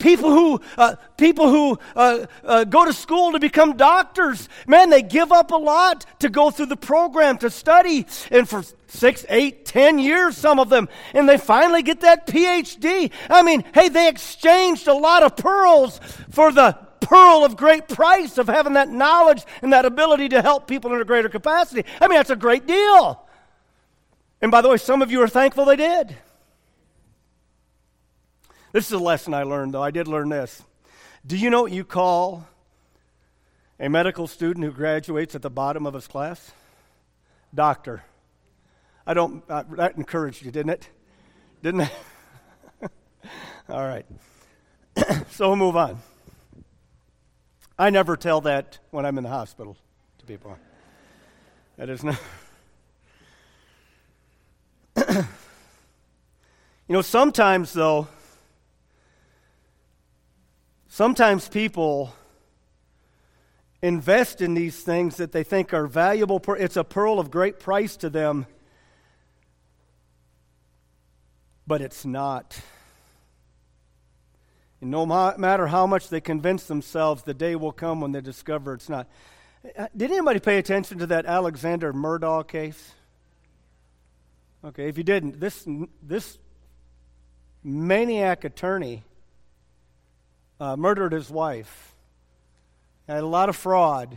People 0.01 0.31
who, 0.31 0.59
uh, 0.77 0.95
people 1.15 1.49
who 1.49 1.79
uh, 1.95 2.25
uh, 2.43 2.63
go 2.63 2.85
to 2.85 2.91
school 2.91 3.33
to 3.33 3.39
become 3.39 3.77
doctors, 3.77 4.49
man, 4.67 4.89
they 4.89 5.03
give 5.03 5.31
up 5.31 5.51
a 5.51 5.55
lot 5.55 6.05
to 6.19 6.29
go 6.29 6.49
through 6.49 6.65
the 6.65 6.75
program 6.75 7.37
to 7.37 7.51
study, 7.51 8.07
and 8.31 8.49
for 8.49 8.63
six, 8.87 9.25
eight, 9.29 9.65
ten 9.65 9.99
years, 9.99 10.35
some 10.35 10.59
of 10.59 10.69
them, 10.69 10.89
and 11.13 11.29
they 11.29 11.37
finally 11.37 11.83
get 11.83 12.01
that 12.01 12.25
PhD. 12.25 13.11
I 13.29 13.43
mean, 13.43 13.63
hey, 13.75 13.89
they 13.89 14.09
exchanged 14.09 14.87
a 14.87 14.93
lot 14.93 15.21
of 15.21 15.37
pearls 15.37 15.99
for 16.31 16.51
the 16.51 16.77
pearl 16.99 17.45
of 17.45 17.55
great 17.55 17.87
price 17.87 18.37
of 18.37 18.47
having 18.47 18.73
that 18.73 18.89
knowledge 18.89 19.43
and 19.61 19.71
that 19.73 19.85
ability 19.85 20.29
to 20.29 20.41
help 20.41 20.67
people 20.67 20.93
in 20.93 21.01
a 21.01 21.05
greater 21.05 21.29
capacity. 21.29 21.85
I 21.99 22.07
mean, 22.07 22.17
that's 22.17 22.29
a 22.31 22.35
great 22.35 22.65
deal. 22.65 23.23
And 24.41 24.49
by 24.49 24.61
the 24.61 24.69
way, 24.69 24.77
some 24.77 25.03
of 25.03 25.11
you 25.11 25.21
are 25.21 25.27
thankful 25.27 25.65
they 25.65 25.75
did. 25.75 26.17
This 28.71 28.85
is 28.85 28.93
a 28.93 28.99
lesson 28.99 29.33
I 29.33 29.43
learned, 29.43 29.73
though. 29.73 29.83
I 29.83 29.91
did 29.91 30.07
learn 30.07 30.29
this. 30.29 30.63
Do 31.25 31.37
you 31.37 31.49
know 31.49 31.63
what 31.63 31.73
you 31.73 31.83
call 31.83 32.47
a 33.79 33.89
medical 33.89 34.27
student 34.27 34.65
who 34.65 34.71
graduates 34.71 35.35
at 35.35 35.41
the 35.41 35.49
bottom 35.49 35.85
of 35.85 35.93
his 35.93 36.07
class? 36.07 36.51
Doctor. 37.53 38.03
I 39.05 39.13
don't, 39.13 39.43
uh, 39.49 39.63
that 39.71 39.97
encouraged 39.97 40.45
you, 40.45 40.51
didn't 40.51 40.69
it? 40.69 40.89
Didn't 41.61 41.81
it? 41.81 41.91
All 43.69 43.85
right. 43.85 44.05
so 45.31 45.49
we'll 45.49 45.57
move 45.57 45.75
on. 45.75 45.99
I 47.77 47.89
never 47.89 48.15
tell 48.15 48.39
that 48.41 48.79
when 48.91 49.05
I'm 49.05 49.17
in 49.17 49.25
the 49.25 49.29
hospital 49.29 49.75
to 50.19 50.25
people. 50.25 50.57
That 51.75 51.89
is 51.89 52.03
not. 52.03 52.19
you 55.09 55.25
know, 56.87 57.01
sometimes, 57.01 57.73
though, 57.73 58.07
Sometimes 60.93 61.47
people 61.47 62.13
invest 63.81 64.41
in 64.41 64.55
these 64.55 64.81
things 64.81 65.15
that 65.15 65.31
they 65.31 65.41
think 65.41 65.73
are 65.73 65.87
valuable. 65.87 66.43
It's 66.59 66.75
a 66.75 66.83
pearl 66.83 67.17
of 67.17 67.31
great 67.31 67.61
price 67.61 67.95
to 67.95 68.09
them, 68.09 68.45
but 71.65 71.79
it's 71.79 72.03
not. 72.03 72.59
And 74.81 74.91
no 74.91 75.05
matter 75.05 75.67
how 75.67 75.87
much 75.87 76.09
they 76.09 76.19
convince 76.19 76.65
themselves, 76.65 77.23
the 77.23 77.33
day 77.33 77.55
will 77.55 77.71
come 77.71 78.01
when 78.01 78.11
they 78.11 78.19
discover 78.19 78.73
it's 78.73 78.89
not. 78.89 79.07
Uh, 79.77 79.87
did 79.95 80.11
anybody 80.11 80.41
pay 80.41 80.57
attention 80.57 80.97
to 80.97 81.07
that 81.07 81.25
Alexander 81.25 81.93
Murdaugh 81.93 82.45
case? 82.45 82.91
Okay, 84.65 84.89
if 84.89 84.97
you 84.97 85.05
didn't, 85.05 85.39
this, 85.39 85.65
this 86.03 86.37
maniac 87.63 88.43
attorney 88.43 89.05
uh, 90.61 90.77
murdered 90.77 91.11
his 91.11 91.31
wife, 91.31 91.95
had 93.07 93.23
a 93.23 93.25
lot 93.25 93.49
of 93.49 93.55
fraud, 93.55 94.15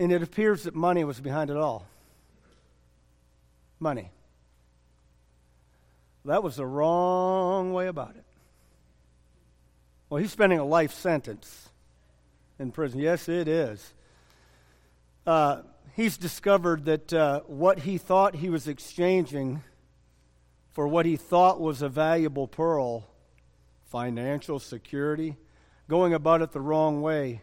and 0.00 0.10
it 0.10 0.20
appears 0.20 0.64
that 0.64 0.74
money 0.74 1.04
was 1.04 1.20
behind 1.20 1.48
it 1.48 1.56
all. 1.56 1.86
Money. 3.78 4.10
That 6.24 6.42
was 6.42 6.56
the 6.56 6.66
wrong 6.66 7.72
way 7.72 7.86
about 7.86 8.16
it. 8.16 8.24
Well, 10.10 10.20
he's 10.20 10.32
spending 10.32 10.58
a 10.58 10.64
life 10.64 10.92
sentence 10.92 11.68
in 12.58 12.72
prison. 12.72 12.98
Yes, 12.98 13.28
it 13.28 13.46
is. 13.46 13.94
Uh, 15.24 15.62
he's 15.94 16.16
discovered 16.16 16.86
that 16.86 17.12
uh, 17.12 17.40
what 17.46 17.80
he 17.80 17.96
thought 17.96 18.34
he 18.34 18.50
was 18.50 18.66
exchanging 18.66 19.62
for 20.72 20.88
what 20.88 21.06
he 21.06 21.16
thought 21.16 21.60
was 21.60 21.80
a 21.80 21.88
valuable 21.88 22.48
pearl, 22.48 23.06
financial 23.94 24.58
security, 24.58 25.36
going 25.88 26.12
about 26.12 26.42
it 26.42 26.50
the 26.50 26.60
wrong 26.60 27.00
way, 27.00 27.40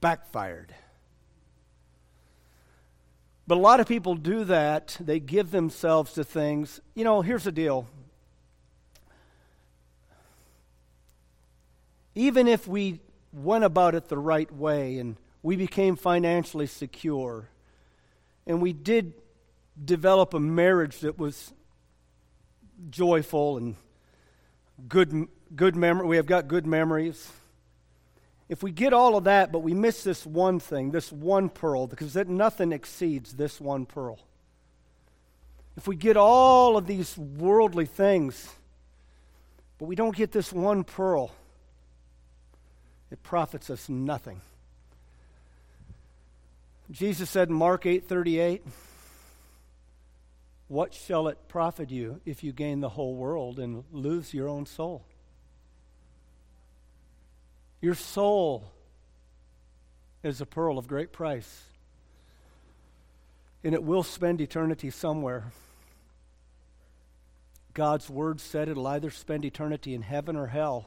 backfired. 0.00 0.72
But 3.48 3.58
a 3.58 3.60
lot 3.60 3.80
of 3.80 3.88
people 3.88 4.14
do 4.14 4.44
that. 4.44 4.96
They 5.00 5.18
give 5.18 5.50
themselves 5.50 6.12
to 6.12 6.22
things. 6.22 6.80
You 6.94 7.02
know, 7.02 7.20
here's 7.20 7.42
the 7.42 7.50
deal. 7.50 7.88
Even 12.14 12.46
if 12.46 12.68
we 12.68 13.00
went 13.32 13.64
about 13.64 13.96
it 13.96 14.06
the 14.06 14.18
right 14.18 14.54
way 14.54 14.98
and 14.98 15.16
we 15.42 15.56
became 15.56 15.96
financially 15.96 16.68
secure 16.68 17.48
and 18.46 18.62
we 18.62 18.72
did 18.72 19.14
develop 19.84 20.32
a 20.32 20.38
marriage 20.38 21.00
that 21.00 21.18
was 21.18 21.52
joyful 22.88 23.56
and 23.56 23.74
good 24.88 25.28
good 25.54 25.76
memory 25.76 26.06
we 26.06 26.16
have 26.16 26.26
got 26.26 26.48
good 26.48 26.66
memories 26.66 27.30
if 28.48 28.62
we 28.62 28.70
get 28.70 28.92
all 28.92 29.16
of 29.16 29.24
that 29.24 29.52
but 29.52 29.60
we 29.60 29.74
miss 29.74 30.04
this 30.04 30.24
one 30.24 30.58
thing 30.60 30.90
this 30.90 31.10
one 31.10 31.48
pearl 31.48 31.86
because 31.86 32.12
that 32.14 32.28
nothing 32.28 32.72
exceeds 32.72 33.34
this 33.34 33.60
one 33.60 33.86
pearl 33.86 34.18
if 35.76 35.88
we 35.88 35.96
get 35.96 36.16
all 36.16 36.76
of 36.76 36.86
these 36.86 37.16
worldly 37.16 37.86
things 37.86 38.48
but 39.78 39.86
we 39.86 39.94
don't 39.94 40.16
get 40.16 40.32
this 40.32 40.52
one 40.52 40.84
pearl 40.84 41.32
it 43.10 43.22
profits 43.22 43.70
us 43.70 43.88
nothing. 43.88 44.40
Jesus 46.90 47.28
said 47.28 47.48
in 47.48 47.54
Mark 47.54 47.84
8:38, 47.84 48.62
"What 50.70 50.94
shall 50.94 51.26
it 51.26 51.48
profit 51.48 51.90
you 51.90 52.20
if 52.24 52.44
you 52.44 52.52
gain 52.52 52.78
the 52.78 52.90
whole 52.90 53.16
world 53.16 53.58
and 53.58 53.82
lose 53.90 54.32
your 54.32 54.46
own 54.46 54.66
soul?" 54.66 55.04
Your 57.80 57.96
soul 57.96 58.70
is 60.22 60.40
a 60.40 60.46
pearl 60.46 60.78
of 60.78 60.86
great 60.86 61.10
price. 61.10 61.64
And 63.64 63.74
it 63.74 63.82
will 63.82 64.04
spend 64.04 64.40
eternity 64.40 64.90
somewhere. 64.90 65.50
God's 67.74 68.08
word 68.08 68.40
said 68.40 68.68
it'll 68.68 68.86
either 68.86 69.10
spend 69.10 69.44
eternity 69.44 69.92
in 69.92 70.02
heaven 70.02 70.36
or 70.36 70.46
hell. 70.46 70.86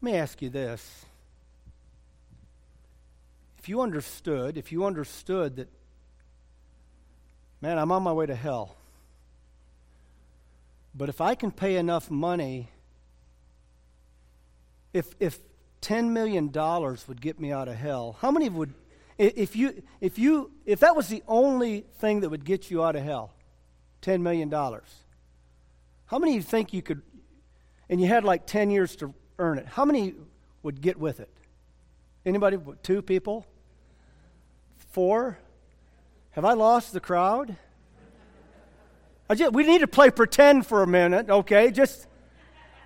Let 0.00 0.10
me 0.10 0.16
ask 0.16 0.40
you 0.40 0.48
this. 0.48 1.04
If 3.58 3.68
you 3.68 3.82
understood, 3.82 4.56
if 4.56 4.72
you 4.72 4.86
understood 4.86 5.56
that, 5.56 5.68
man, 7.62 7.78
I'm 7.78 7.92
on 7.92 8.02
my 8.02 8.12
way 8.12 8.26
to 8.26 8.34
hell, 8.34 8.76
but 10.94 11.08
if 11.08 11.20
I 11.20 11.34
can 11.36 11.52
pay 11.52 11.76
enough 11.76 12.10
money, 12.10 12.68
if, 14.92 15.14
if 15.20 15.38
$10 15.80 16.10
million 16.10 16.50
would 16.52 17.20
get 17.20 17.40
me 17.40 17.52
out 17.52 17.68
of 17.68 17.76
hell, 17.76 18.18
how 18.20 18.30
many 18.30 18.48
would, 18.48 18.74
if 19.16 19.56
you, 19.56 19.82
if 20.00 20.18
you, 20.18 20.50
if 20.66 20.80
that 20.80 20.94
was 20.94 21.08
the 21.08 21.22
only 21.28 21.86
thing 21.98 22.20
that 22.20 22.28
would 22.28 22.44
get 22.44 22.70
you 22.70 22.82
out 22.82 22.96
of 22.96 23.04
hell, 23.04 23.32
$10 24.02 24.20
million, 24.20 24.50
how 24.50 26.18
many 26.18 26.34
you 26.34 26.42
think 26.42 26.74
you 26.74 26.82
could, 26.82 27.00
and 27.88 28.00
you 28.00 28.08
had 28.08 28.24
like 28.24 28.44
10 28.46 28.70
years 28.70 28.96
to 28.96 29.14
earn 29.38 29.58
it. 29.58 29.66
How 29.66 29.84
many 29.84 30.14
would 30.62 30.80
get 30.80 30.98
with 30.98 31.20
it? 31.20 31.30
Anybody? 32.26 32.58
Two 32.82 33.02
people? 33.02 33.46
Four? 34.90 35.38
Have 36.32 36.44
I 36.44 36.54
lost 36.54 36.92
the 36.92 37.00
crowd? 37.00 37.56
Just, 39.34 39.52
we 39.52 39.64
need 39.64 39.80
to 39.80 39.86
play 39.86 40.10
pretend 40.10 40.66
for 40.66 40.82
a 40.82 40.86
minute, 40.86 41.30
okay? 41.30 41.70
Just, 41.70 42.06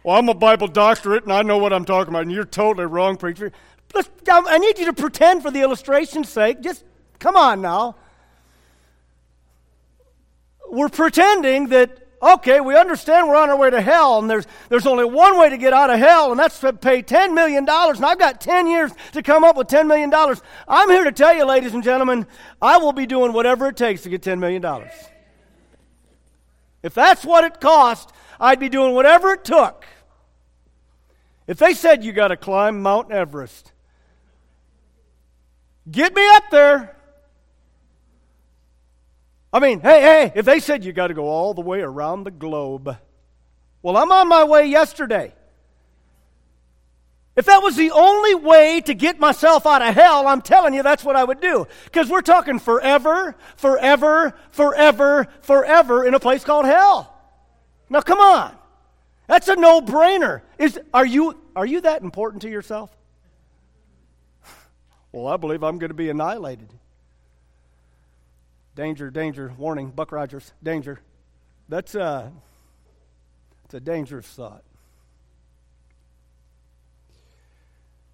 well, 0.04 0.16
I'm 0.16 0.28
a 0.28 0.34
Bible 0.34 0.68
doctorate 0.68 1.24
and 1.24 1.32
I 1.32 1.42
know 1.42 1.58
what 1.58 1.72
I'm 1.72 1.84
talking 1.84 2.12
about, 2.12 2.22
and 2.22 2.32
you're 2.32 2.44
totally 2.44 2.86
wrong, 2.86 3.16
preacher. 3.16 3.52
Let's, 3.94 4.08
I 4.28 4.58
need 4.58 4.78
you 4.78 4.86
to 4.86 4.92
pretend 4.92 5.42
for 5.42 5.50
the 5.50 5.60
illustration's 5.60 6.28
sake. 6.28 6.60
Just 6.60 6.84
come 7.18 7.36
on 7.36 7.60
now. 7.60 7.96
We're 10.68 10.88
pretending 10.88 11.68
that 11.68 12.05
okay, 12.22 12.60
we 12.60 12.76
understand 12.76 13.28
we're 13.28 13.36
on 13.36 13.50
our 13.50 13.56
way 13.56 13.70
to 13.70 13.80
hell, 13.80 14.18
and 14.18 14.28
there's, 14.28 14.46
there's 14.68 14.86
only 14.86 15.04
one 15.04 15.38
way 15.38 15.50
to 15.50 15.58
get 15.58 15.72
out 15.72 15.90
of 15.90 15.98
hell, 15.98 16.30
and 16.30 16.38
that's 16.38 16.58
to 16.60 16.72
pay 16.72 17.02
$10 17.02 17.34
million, 17.34 17.68
and 17.68 18.04
I've 18.04 18.18
got 18.18 18.40
10 18.40 18.66
years 18.66 18.92
to 19.12 19.22
come 19.22 19.44
up 19.44 19.56
with 19.56 19.68
$10 19.68 19.86
million. 19.86 20.12
I'm 20.66 20.90
here 20.90 21.04
to 21.04 21.12
tell 21.12 21.34
you, 21.34 21.44
ladies 21.44 21.74
and 21.74 21.82
gentlemen, 21.82 22.26
I 22.60 22.78
will 22.78 22.92
be 22.92 23.06
doing 23.06 23.32
whatever 23.32 23.68
it 23.68 23.76
takes 23.76 24.02
to 24.02 24.08
get 24.08 24.22
$10 24.22 24.38
million. 24.38 24.64
If 26.82 26.94
that's 26.94 27.24
what 27.24 27.44
it 27.44 27.60
cost, 27.60 28.12
I'd 28.40 28.60
be 28.60 28.68
doing 28.68 28.94
whatever 28.94 29.32
it 29.32 29.44
took. 29.44 29.84
If 31.46 31.58
they 31.58 31.74
said 31.74 32.04
you 32.04 32.12
got 32.12 32.28
to 32.28 32.36
climb 32.36 32.82
Mount 32.82 33.12
Everest, 33.12 33.72
get 35.90 36.14
me 36.14 36.26
up 36.34 36.44
there. 36.50 36.95
I 39.56 39.58
mean, 39.58 39.80
hey, 39.80 40.02
hey, 40.02 40.32
if 40.34 40.44
they 40.44 40.60
said 40.60 40.84
you 40.84 40.92
got 40.92 41.06
to 41.06 41.14
go 41.14 41.28
all 41.28 41.54
the 41.54 41.62
way 41.62 41.80
around 41.80 42.24
the 42.24 42.30
globe, 42.30 42.94
well, 43.80 43.96
I'm 43.96 44.12
on 44.12 44.28
my 44.28 44.44
way 44.44 44.66
yesterday. 44.66 45.32
If 47.36 47.46
that 47.46 47.62
was 47.62 47.74
the 47.74 47.90
only 47.90 48.34
way 48.34 48.82
to 48.82 48.92
get 48.92 49.18
myself 49.18 49.64
out 49.64 49.80
of 49.80 49.94
hell, 49.94 50.28
I'm 50.28 50.42
telling 50.42 50.74
you 50.74 50.82
that's 50.82 51.02
what 51.02 51.16
I 51.16 51.24
would 51.24 51.40
do. 51.40 51.66
Because 51.84 52.10
we're 52.10 52.20
talking 52.20 52.58
forever, 52.58 53.34
forever, 53.56 54.34
forever, 54.50 55.26
forever 55.40 56.04
in 56.04 56.12
a 56.12 56.20
place 56.20 56.44
called 56.44 56.66
hell. 56.66 57.18
Now 57.88 58.02
come 58.02 58.20
on. 58.20 58.54
That's 59.26 59.48
a 59.48 59.56
no-brainer. 59.56 60.42
Is 60.58 60.78
are 60.92 61.06
you 61.06 61.34
are 61.56 61.64
you 61.64 61.80
that 61.80 62.02
important 62.02 62.42
to 62.42 62.50
yourself? 62.50 62.94
Well, 65.12 65.26
I 65.26 65.38
believe 65.38 65.62
I'm 65.62 65.78
going 65.78 65.88
to 65.88 65.94
be 65.94 66.10
annihilated. 66.10 66.68
Danger, 68.76 69.10
danger, 69.10 69.52
warning, 69.56 69.90
Buck 69.90 70.12
Rogers, 70.12 70.52
danger. 70.62 71.00
That's 71.68 71.94
a, 71.94 72.02
uh, 72.02 72.28
that's 73.62 73.74
a 73.74 73.80
dangerous 73.80 74.26
thought. 74.26 74.62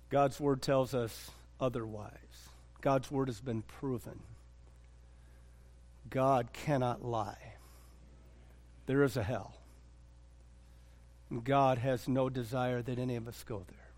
God's 0.09 0.39
word 0.39 0.63
tells 0.63 0.95
us 0.95 1.33
otherwise. 1.61 2.13
God's 2.81 3.11
word 3.11 3.29
has 3.29 3.41
been 3.41 3.63
proven. 3.63 4.21
God 6.09 6.53
cannot 6.53 7.05
lie. 7.05 7.55
There 8.87 9.03
is 9.03 9.17
a 9.17 9.23
hell. 9.23 9.55
And 11.29 11.43
God 11.43 11.79
has 11.79 12.07
no 12.07 12.29
desire 12.29 12.83
that 12.83 12.99
any 12.99 13.17
of 13.17 13.27
us 13.27 13.43
go 13.43 13.65
there. 13.67 13.89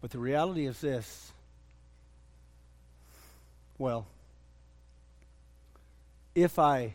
But 0.00 0.10
the 0.10 0.18
reality 0.18 0.66
is 0.66 0.80
this 0.80 1.32
well, 3.78 4.06
if 6.34 6.58
I 6.58 6.94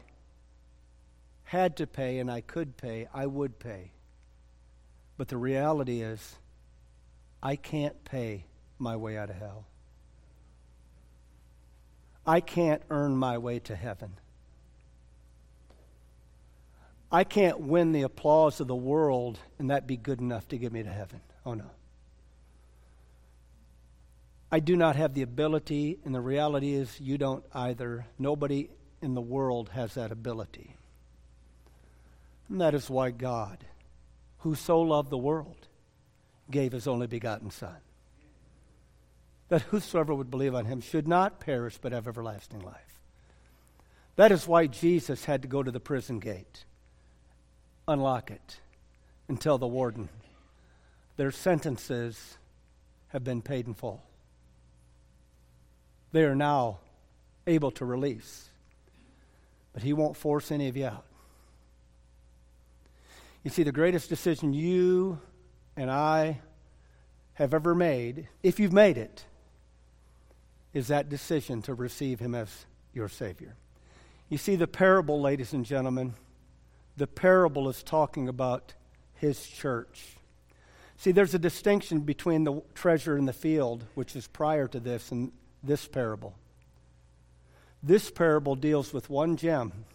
had 1.44 1.78
to 1.78 1.88
pay 1.88 2.20
and 2.20 2.30
I 2.30 2.42
could 2.42 2.78
pay, 2.78 3.08
I 3.14 3.26
would 3.26 3.60
pay. 3.60 3.92
But 5.18 5.30
the 5.30 5.38
reality 5.38 6.02
is, 6.02 6.36
I 7.42 7.56
can't 7.56 8.04
pay 8.04 8.46
my 8.78 8.96
way 8.96 9.18
out 9.18 9.30
of 9.30 9.38
hell. 9.38 9.66
I 12.26 12.42
can't 12.42 12.82
earn 12.90 13.16
my 13.16 13.38
way 13.38 13.60
to 13.60 13.76
heaven. 13.76 14.14
I 17.10 17.24
can't 17.24 17.62
win 17.62 17.94
the 17.94 18.02
applause 18.02 18.60
of 18.60 18.68
the 18.68 18.76
world 18.76 19.40
and 19.58 19.70
that 19.70 19.88
be 19.88 19.96
good 19.96 20.20
enough 20.20 20.48
to 20.50 20.58
get 20.58 20.74
me 20.74 20.84
to 20.84 20.90
heaven. 20.92 21.22
Oh, 21.46 21.54
no. 21.54 21.72
I 24.52 24.60
do 24.60 24.76
not 24.76 24.96
have 24.96 25.14
the 25.14 25.24
ability, 25.24 26.00
and 26.06 26.16
the 26.16 26.22
reality 26.22 26.74
is 26.74 27.02
you 27.02 27.18
don't 27.18 27.44
either. 27.54 28.06
Nobody 28.18 28.70
in 29.08 29.14
the 29.14 29.22
world 29.22 29.70
has 29.70 29.94
that 29.94 30.12
ability. 30.12 30.76
And 32.50 32.60
that 32.60 32.74
is 32.74 32.90
why 32.90 33.12
God, 33.12 33.64
who 34.40 34.54
so 34.54 34.82
loved 34.82 35.10
the 35.10 35.18
world, 35.18 35.68
gave 36.52 36.74
his 36.74 36.88
only 36.88 37.08
begotten 37.08 37.50
Son. 37.50 37.78
That 39.48 39.62
whosoever 39.62 40.14
would 40.14 40.30
believe 40.30 40.54
on 40.54 40.66
him 40.66 40.82
should 40.82 41.08
not 41.08 41.40
perish 41.40 41.78
but 41.82 41.94
have 41.94 42.06
everlasting 42.06 42.60
life. 42.60 43.00
That 44.18 44.34
is 44.34 44.46
why 44.46 44.68
Jesus 44.68 45.24
had 45.24 45.42
to 45.44 45.48
go 45.48 45.64
to 45.64 45.72
the 45.72 45.80
prison 45.80 46.20
gate, 46.20 46.66
unlock 47.88 48.30
it, 48.30 48.60
and 49.30 49.40
tell 49.40 49.58
the 49.58 49.68
warden 49.68 50.10
their 51.16 51.32
sentences 51.32 52.38
have 53.10 53.24
been 53.24 53.42
paid 53.42 53.68
in 53.68 53.74
full. 53.74 54.04
They 56.12 56.24
are 56.26 56.36
now 56.36 56.80
able 57.46 57.72
to 57.72 57.86
release, 57.86 58.50
but 59.78 59.84
he 59.84 59.94
won't 59.94 60.18
force 60.18 60.52
any 60.52 60.68
of 60.70 60.76
you 60.76 60.88
out. 60.88 61.06
You 63.44 63.52
see, 63.52 63.62
the 63.62 63.72
greatest 63.72 64.10
decision 64.10 64.52
you 64.52 65.20
and 65.76 65.92
I 65.92 66.40
have 67.36 67.54
ever 67.54 67.76
made, 67.76 68.28
if 68.42 68.60
you've 68.60 68.74
made 68.74 68.98
it, 68.98 69.26
is 70.74 70.88
that 70.88 71.10
decision 71.10 71.62
to 71.62 71.76
receive 71.76 72.20
him 72.20 72.34
as 72.34 72.66
your 72.92 73.08
Savior. 73.08 73.54
You 74.30 74.40
see, 74.40 74.56
the 74.56 74.66
parable, 74.66 75.22
ladies 75.22 75.54
and 75.54 75.64
gentlemen, 75.64 76.16
the 76.98 77.06
parable 77.06 77.70
is 77.70 77.84
talking 77.84 78.28
about 78.28 78.74
his 79.14 79.46
church. 79.46 80.18
See, 80.98 81.12
there's 81.12 81.36
a 81.36 81.40
distinction 81.40 82.00
between 82.00 82.46
the 82.46 82.64
treasure 82.74 83.16
in 83.16 83.26
the 83.26 83.32
field, 83.32 83.86
which 83.94 84.16
is 84.16 84.26
prior 84.26 84.68
to 84.70 84.80
this, 84.80 85.12
and 85.12 85.32
this 85.62 85.88
parable. 85.88 86.34
This 87.84 88.10
parable 88.10 88.56
deals 88.56 88.94
with 88.94 89.10
one 89.10 89.38
gem. 89.38 89.86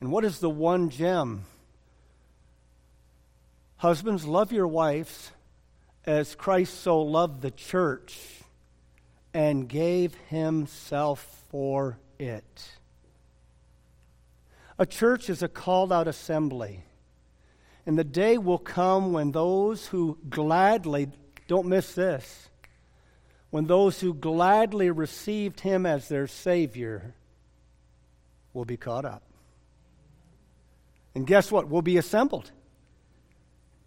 And 0.00 0.12
what 0.12 0.24
is 0.24 0.38
the 0.38 0.50
one 0.50 0.90
gem? 0.90 1.44
Husbands, 3.76 4.24
love 4.24 4.52
your 4.52 4.66
wives 4.66 5.30
as 6.04 6.34
Christ 6.34 6.80
so 6.80 7.00
loved 7.00 7.42
the 7.42 7.50
church 7.50 8.18
and 9.34 9.68
gave 9.68 10.14
himself 10.28 11.44
for 11.50 11.98
it. 12.18 12.70
A 14.78 14.86
church 14.86 15.28
is 15.28 15.42
a 15.42 15.48
called 15.48 15.92
out 15.92 16.08
assembly. 16.08 16.82
And 17.86 17.98
the 17.98 18.04
day 18.04 18.38
will 18.38 18.58
come 18.58 19.12
when 19.12 19.32
those 19.32 19.86
who 19.86 20.18
gladly, 20.28 21.08
don't 21.46 21.66
miss 21.66 21.94
this, 21.94 22.48
when 23.50 23.66
those 23.66 24.00
who 24.00 24.12
gladly 24.12 24.90
received 24.90 25.60
him 25.60 25.86
as 25.86 26.08
their 26.08 26.26
Savior 26.26 27.14
will 28.52 28.64
be 28.64 28.76
caught 28.76 29.04
up. 29.04 29.22
And 31.14 31.26
guess 31.26 31.50
what? 31.50 31.68
We'll 31.68 31.82
be 31.82 31.96
assembled. 31.96 32.50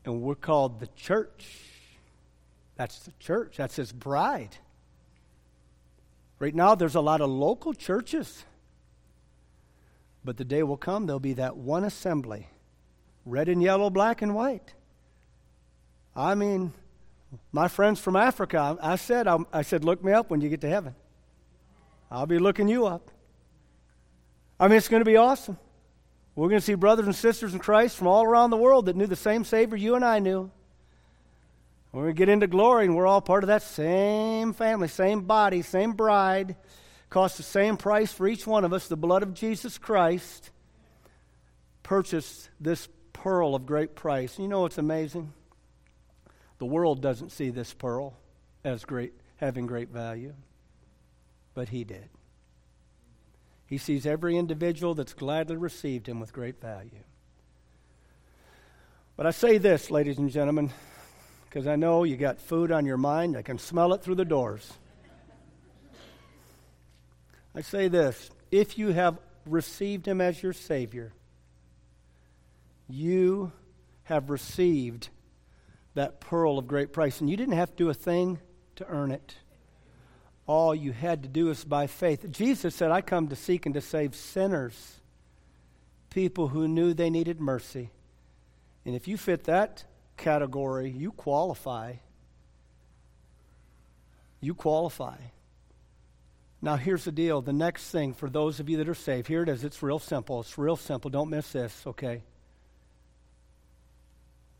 And 0.03 0.21
we're 0.21 0.35
called 0.35 0.79
the 0.79 0.87
church. 0.87 1.47
That's 2.75 2.99
the 2.99 3.11
church, 3.19 3.57
that's 3.57 3.75
his 3.75 3.91
bride. 3.91 4.57
Right 6.39 6.55
now, 6.55 6.73
there's 6.73 6.95
a 6.95 7.01
lot 7.01 7.21
of 7.21 7.29
local 7.29 7.73
churches. 7.73 8.43
But 10.25 10.37
the 10.37 10.45
day 10.45 10.63
will 10.63 10.77
come, 10.77 11.05
there'll 11.05 11.19
be 11.19 11.33
that 11.33 11.55
one 11.57 11.83
assembly 11.83 12.47
red 13.23 13.47
and 13.49 13.61
yellow, 13.61 13.91
black 13.91 14.23
and 14.23 14.33
white. 14.33 14.73
I 16.15 16.33
mean, 16.33 16.73
my 17.51 17.67
friends 17.67 17.99
from 17.99 18.15
Africa, 18.15 18.77
I 18.81 18.95
said, 18.95 19.27
I 19.27 19.61
said, 19.61 19.83
look 19.83 20.03
me 20.03 20.11
up 20.11 20.29
when 20.29 20.41
you 20.41 20.49
get 20.49 20.61
to 20.61 20.69
heaven. 20.69 20.95
I'll 22.09 22.25
be 22.25 22.39
looking 22.39 22.67
you 22.67 22.85
up. 22.85 23.09
I 24.59 24.67
mean, 24.67 24.77
it's 24.77 24.89
going 24.89 25.01
to 25.01 25.09
be 25.09 25.17
awesome. 25.17 25.57
We're 26.35 26.49
going 26.49 26.59
to 26.59 26.65
see 26.65 26.75
brothers 26.75 27.05
and 27.05 27.15
sisters 27.15 27.53
in 27.53 27.59
Christ 27.59 27.97
from 27.97 28.07
all 28.07 28.23
around 28.23 28.49
the 28.49 28.57
world 28.57 28.85
that 28.85 28.95
knew 28.95 29.07
the 29.07 29.15
same 29.15 29.43
Savior 29.43 29.77
you 29.77 29.95
and 29.95 30.05
I 30.05 30.19
knew. 30.19 30.51
When 31.91 32.05
we 32.05 32.13
get 32.13 32.29
into 32.29 32.47
glory 32.47 32.85
and 32.85 32.95
we're 32.95 33.07
all 33.07 33.21
part 33.21 33.43
of 33.43 33.47
that 33.47 33.63
same 33.63 34.53
family, 34.53 34.87
same 34.87 35.21
body, 35.23 35.61
same 35.61 35.91
bride, 35.91 36.55
cost 37.09 37.35
the 37.37 37.43
same 37.43 37.75
price 37.75 38.13
for 38.13 38.27
each 38.27 38.47
one 38.47 38.63
of 38.63 38.71
us, 38.71 38.87
the 38.87 38.95
blood 38.95 39.23
of 39.23 39.33
Jesus 39.33 39.77
Christ 39.77 40.51
purchased 41.83 42.49
this 42.61 42.87
pearl 43.11 43.55
of 43.55 43.65
great 43.65 43.95
price. 43.95 44.39
You 44.39 44.47
know 44.47 44.61
what's 44.61 44.77
amazing? 44.77 45.33
The 46.61 46.67
world 46.67 47.01
doesn't 47.01 47.31
see 47.31 47.49
this 47.49 47.73
pearl 47.73 48.13
as 48.63 48.85
great, 48.85 49.13
having 49.37 49.65
great 49.65 49.89
value, 49.89 50.35
but 51.55 51.69
he 51.69 51.83
did. 51.83 52.07
He 53.65 53.79
sees 53.79 54.05
every 54.05 54.37
individual 54.37 54.93
that's 54.93 55.15
gladly 55.15 55.57
received 55.57 56.07
him 56.07 56.19
with 56.19 56.31
great 56.31 56.61
value. 56.61 57.01
But 59.17 59.25
I 59.25 59.31
say 59.31 59.57
this, 59.57 59.89
ladies 59.89 60.19
and 60.19 60.29
gentlemen, 60.29 60.69
because 61.49 61.65
I 61.65 61.77
know 61.77 62.03
you 62.03 62.15
got 62.15 62.39
food 62.39 62.71
on 62.71 62.85
your 62.85 62.95
mind. 62.97 63.35
I 63.35 63.41
can 63.41 63.57
smell 63.57 63.95
it 63.95 64.03
through 64.03 64.13
the 64.13 64.23
doors. 64.23 64.71
I 67.55 67.61
say 67.61 67.87
this 67.87 68.29
if 68.51 68.77
you 68.77 68.89
have 68.89 69.17
received 69.47 70.07
him 70.07 70.21
as 70.21 70.43
your 70.43 70.53
Savior, 70.53 71.11
you 72.87 73.51
have 74.03 74.29
received 74.29 75.09
that 75.93 76.19
pearl 76.19 76.57
of 76.57 76.67
great 76.67 76.93
price. 76.93 77.19
And 77.19 77.29
you 77.29 77.37
didn't 77.37 77.55
have 77.55 77.71
to 77.71 77.75
do 77.75 77.89
a 77.89 77.93
thing 77.93 78.39
to 78.75 78.87
earn 78.87 79.11
it. 79.11 79.35
All 80.47 80.73
you 80.73 80.91
had 80.91 81.23
to 81.23 81.29
do 81.29 81.49
is 81.49 81.63
by 81.63 81.87
faith. 81.87 82.29
Jesus 82.31 82.75
said, 82.75 82.91
I 82.91 83.01
come 83.01 83.27
to 83.27 83.35
seek 83.35 83.65
and 83.65 83.75
to 83.75 83.81
save 83.81 84.15
sinners, 84.15 84.99
people 86.09 86.49
who 86.49 86.67
knew 86.67 86.93
they 86.93 87.09
needed 87.09 87.39
mercy. 87.39 87.91
And 88.85 88.95
if 88.95 89.07
you 89.07 89.17
fit 89.17 89.45
that 89.45 89.85
category, 90.17 90.89
you 90.89 91.11
qualify. 91.11 91.93
You 94.39 94.55
qualify. 94.55 95.17
Now, 96.61 96.75
here's 96.75 97.05
the 97.05 97.11
deal. 97.11 97.41
The 97.41 97.53
next 97.53 97.89
thing 97.89 98.13
for 98.13 98.29
those 98.29 98.59
of 98.59 98.69
you 98.69 98.77
that 98.77 98.89
are 98.89 98.95
saved, 98.95 99.27
here 99.27 99.43
it 99.43 99.49
is. 99.49 99.63
It's 99.63 99.81
real 99.81 99.99
simple. 99.99 100.41
It's 100.41 100.57
real 100.57 100.75
simple. 100.75 101.09
Don't 101.09 101.29
miss 101.29 101.51
this, 101.51 101.83
okay? 101.87 102.23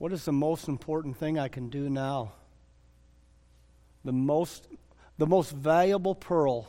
What 0.01 0.11
is 0.13 0.25
the 0.25 0.31
most 0.31 0.67
important 0.67 1.15
thing 1.17 1.37
I 1.37 1.47
can 1.47 1.69
do 1.69 1.87
now? 1.87 2.31
The 4.03 4.11
most, 4.11 4.67
the 5.19 5.27
most 5.27 5.51
valuable 5.51 6.15
pearl 6.15 6.67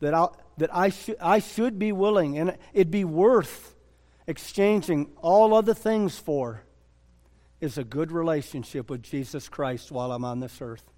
that, 0.00 0.14
i 0.14 0.28
that 0.56 0.74
I, 0.74 0.88
sh- 0.88 1.20
I 1.20 1.40
should 1.40 1.78
be 1.78 1.92
willing 1.92 2.38
and 2.38 2.56
it'd 2.72 2.90
be 2.90 3.04
worth 3.04 3.74
exchanging 4.26 5.10
all 5.18 5.52
other 5.52 5.74
things 5.74 6.18
for 6.18 6.62
is 7.60 7.76
a 7.76 7.84
good 7.84 8.12
relationship 8.12 8.88
with 8.88 9.02
Jesus 9.02 9.50
Christ 9.50 9.92
while 9.92 10.10
I'm 10.10 10.24
on 10.24 10.40
this 10.40 10.62
earth. 10.62 10.90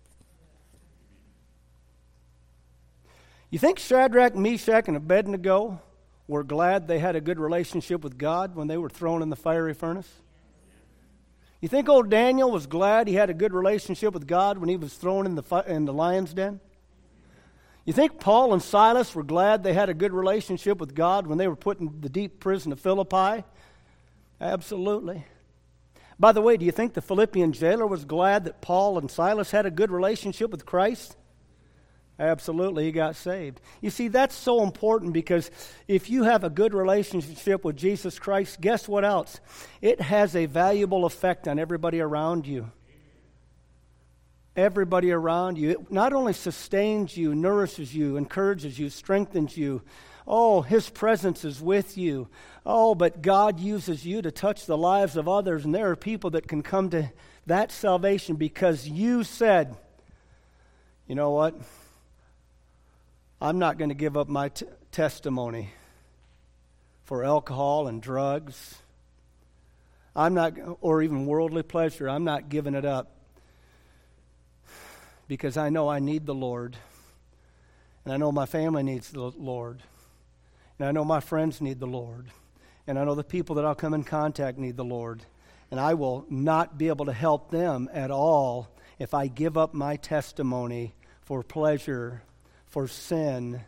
You 3.50 3.58
think 3.58 3.80
Shadrach, 3.80 4.36
Meshach, 4.36 4.86
and 4.86 4.96
Abednego 4.96 5.82
were 6.28 6.44
glad 6.44 6.86
they 6.86 7.00
had 7.00 7.16
a 7.16 7.20
good 7.20 7.40
relationship 7.40 8.04
with 8.04 8.16
God 8.16 8.54
when 8.54 8.68
they 8.68 8.76
were 8.76 8.88
thrown 8.88 9.20
in 9.20 9.30
the 9.30 9.36
fiery 9.36 9.74
furnace? 9.74 10.22
You 11.60 11.68
think 11.68 11.88
old 11.88 12.08
Daniel 12.08 12.50
was 12.50 12.66
glad 12.66 13.06
he 13.06 13.14
had 13.14 13.28
a 13.28 13.34
good 13.34 13.52
relationship 13.52 14.14
with 14.14 14.26
God 14.26 14.58
when 14.58 14.68
he 14.68 14.76
was 14.76 14.94
thrown 14.94 15.26
in 15.26 15.34
the, 15.34 15.64
in 15.66 15.84
the 15.84 15.92
lion's 15.92 16.32
den? 16.32 16.60
You 17.84 17.92
think 17.92 18.20
Paul 18.20 18.52
and 18.52 18.62
Silas 18.62 19.14
were 19.14 19.22
glad 19.22 19.62
they 19.62 19.74
had 19.74 19.90
a 19.90 19.94
good 19.94 20.12
relationship 20.12 20.78
with 20.78 20.94
God 20.94 21.26
when 21.26 21.38
they 21.38 21.48
were 21.48 21.56
put 21.56 21.80
in 21.80 22.00
the 22.00 22.08
deep 22.08 22.40
prison 22.40 22.72
of 22.72 22.80
Philippi? 22.80 23.44
Absolutely. 24.40 25.24
By 26.18 26.32
the 26.32 26.40
way, 26.40 26.56
do 26.56 26.64
you 26.64 26.72
think 26.72 26.94
the 26.94 27.02
Philippian 27.02 27.52
jailer 27.52 27.86
was 27.86 28.04
glad 28.04 28.44
that 28.44 28.60
Paul 28.60 28.98
and 28.98 29.10
Silas 29.10 29.50
had 29.50 29.66
a 29.66 29.70
good 29.70 29.90
relationship 29.90 30.50
with 30.50 30.66
Christ? 30.66 31.16
Absolutely, 32.20 32.84
he 32.84 32.92
got 32.92 33.16
saved. 33.16 33.62
You 33.80 33.88
see, 33.88 34.08
that's 34.08 34.34
so 34.34 34.62
important 34.62 35.14
because 35.14 35.50
if 35.88 36.10
you 36.10 36.24
have 36.24 36.44
a 36.44 36.50
good 36.50 36.74
relationship 36.74 37.64
with 37.64 37.78
Jesus 37.78 38.18
Christ, 38.18 38.60
guess 38.60 38.86
what 38.86 39.06
else? 39.06 39.40
It 39.80 40.02
has 40.02 40.36
a 40.36 40.44
valuable 40.44 41.06
effect 41.06 41.48
on 41.48 41.58
everybody 41.58 41.98
around 41.98 42.46
you. 42.46 42.70
Everybody 44.54 45.12
around 45.12 45.56
you. 45.56 45.70
It 45.70 45.90
not 45.90 46.12
only 46.12 46.34
sustains 46.34 47.16
you, 47.16 47.34
nourishes 47.34 47.94
you, 47.94 48.18
encourages 48.18 48.78
you, 48.78 48.90
strengthens 48.90 49.56
you. 49.56 49.80
Oh, 50.26 50.60
his 50.60 50.90
presence 50.90 51.42
is 51.42 51.62
with 51.62 51.96
you. 51.96 52.28
Oh, 52.66 52.94
but 52.94 53.22
God 53.22 53.58
uses 53.58 54.04
you 54.04 54.20
to 54.20 54.30
touch 54.30 54.66
the 54.66 54.76
lives 54.76 55.16
of 55.16 55.26
others, 55.26 55.64
and 55.64 55.74
there 55.74 55.90
are 55.90 55.96
people 55.96 56.28
that 56.30 56.46
can 56.46 56.62
come 56.62 56.90
to 56.90 57.10
that 57.46 57.72
salvation 57.72 58.36
because 58.36 58.86
you 58.86 59.24
said, 59.24 59.74
you 61.08 61.14
know 61.14 61.30
what? 61.30 61.54
I'm 63.40 63.58
not 63.58 63.78
going 63.78 63.88
to 63.88 63.94
give 63.94 64.18
up 64.18 64.28
my 64.28 64.50
t- 64.50 64.66
testimony 64.92 65.70
for 67.04 67.24
alcohol 67.24 67.88
and 67.88 68.02
drugs. 68.02 68.76
I'm 70.14 70.34
not, 70.34 70.54
or 70.82 71.02
even 71.02 71.24
worldly 71.24 71.62
pleasure, 71.62 72.08
I'm 72.08 72.24
not 72.24 72.50
giving 72.50 72.74
it 72.74 72.84
up 72.84 73.16
because 75.26 75.56
I 75.56 75.70
know 75.70 75.88
I 75.88 76.00
need 76.00 76.26
the 76.26 76.34
Lord. 76.34 76.76
And 78.04 78.12
I 78.12 78.16
know 78.18 78.30
my 78.30 78.46
family 78.46 78.82
needs 78.82 79.10
the 79.10 79.30
Lord. 79.30 79.82
And 80.78 80.88
I 80.88 80.92
know 80.92 81.04
my 81.04 81.20
friends 81.20 81.60
need 81.60 81.80
the 81.80 81.86
Lord. 81.86 82.26
And 82.86 82.98
I 82.98 83.04
know 83.04 83.14
the 83.14 83.24
people 83.24 83.56
that 83.56 83.64
I'll 83.64 83.74
come 83.74 83.94
in 83.94 84.04
contact 84.04 84.58
need 84.58 84.76
the 84.76 84.84
Lord. 84.84 85.22
And 85.70 85.78
I 85.78 85.94
will 85.94 86.26
not 86.28 86.76
be 86.76 86.88
able 86.88 87.06
to 87.06 87.12
help 87.12 87.50
them 87.50 87.88
at 87.92 88.10
all 88.10 88.68
if 88.98 89.14
I 89.14 89.28
give 89.28 89.56
up 89.56 89.72
my 89.72 89.96
testimony 89.96 90.94
for 91.22 91.42
pleasure, 91.42 92.22
for 92.70 92.88
sin, 92.88 93.60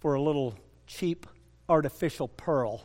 for 0.00 0.14
a 0.14 0.22
little 0.22 0.54
cheap 0.86 1.26
artificial 1.68 2.28
pearl 2.28 2.84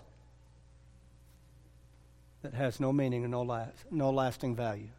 that 2.41 2.53
has 2.53 2.79
no 2.79 2.91
meaning 2.91 3.23
and 3.23 3.31
no, 3.31 3.43
last, 3.43 3.73
no 3.91 4.09
lasting 4.11 4.55
value. 4.55 4.89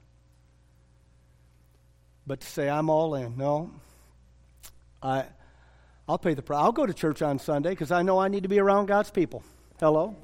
But 2.27 2.41
to 2.41 2.47
say, 2.47 2.69
I'm 2.69 2.91
all 2.91 3.15
in, 3.15 3.37
no. 3.37 3.71
I, 5.03 5.25
I'll 6.09 6.19
pay 6.19 6.35
the 6.35 6.43
price. 6.43 6.61
I'll 6.61 6.73
go 6.73 6.87
to 6.87 6.93
church 6.93 7.23
on 7.23 7.39
Sunday 7.39 7.71
because 7.71 7.91
I 7.91 8.03
know 8.03 8.19
I 8.19 8.29
need 8.29 8.43
to 8.43 8.49
be 8.49 8.59
around 8.59 8.87
God's 8.87 9.11
people. 9.11 9.43
Hello? 9.81 10.15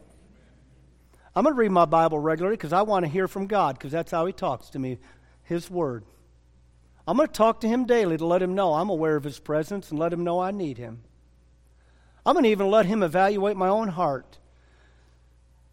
I'm 1.34 1.44
going 1.44 1.54
to 1.54 1.58
read 1.58 1.70
my 1.70 1.86
Bible 1.86 2.18
regularly 2.18 2.56
because 2.56 2.72
I 2.72 2.82
want 2.82 3.04
to 3.04 3.10
hear 3.10 3.26
from 3.26 3.46
God 3.46 3.78
because 3.78 3.92
that's 3.92 4.10
how 4.10 4.26
He 4.26 4.32
talks 4.32 4.70
to 4.70 4.78
me, 4.78 4.98
His 5.44 5.70
Word. 5.70 6.04
I'm 7.06 7.16
going 7.16 7.28
to 7.28 7.32
talk 7.32 7.60
to 7.60 7.68
Him 7.68 7.84
daily 7.84 8.16
to 8.16 8.26
let 8.26 8.42
Him 8.42 8.54
know 8.54 8.74
I'm 8.74 8.88
aware 8.88 9.16
of 9.16 9.24
His 9.24 9.38
presence 9.38 9.90
and 9.90 9.98
let 9.98 10.12
Him 10.12 10.24
know 10.24 10.40
I 10.40 10.50
need 10.50 10.78
Him. 10.78 11.02
I'm 12.24 12.34
going 12.34 12.44
to 12.44 12.50
even 12.50 12.70
let 12.70 12.86
Him 12.86 13.02
evaluate 13.02 13.56
my 13.56 13.68
own 13.68 13.88
heart 13.88 14.38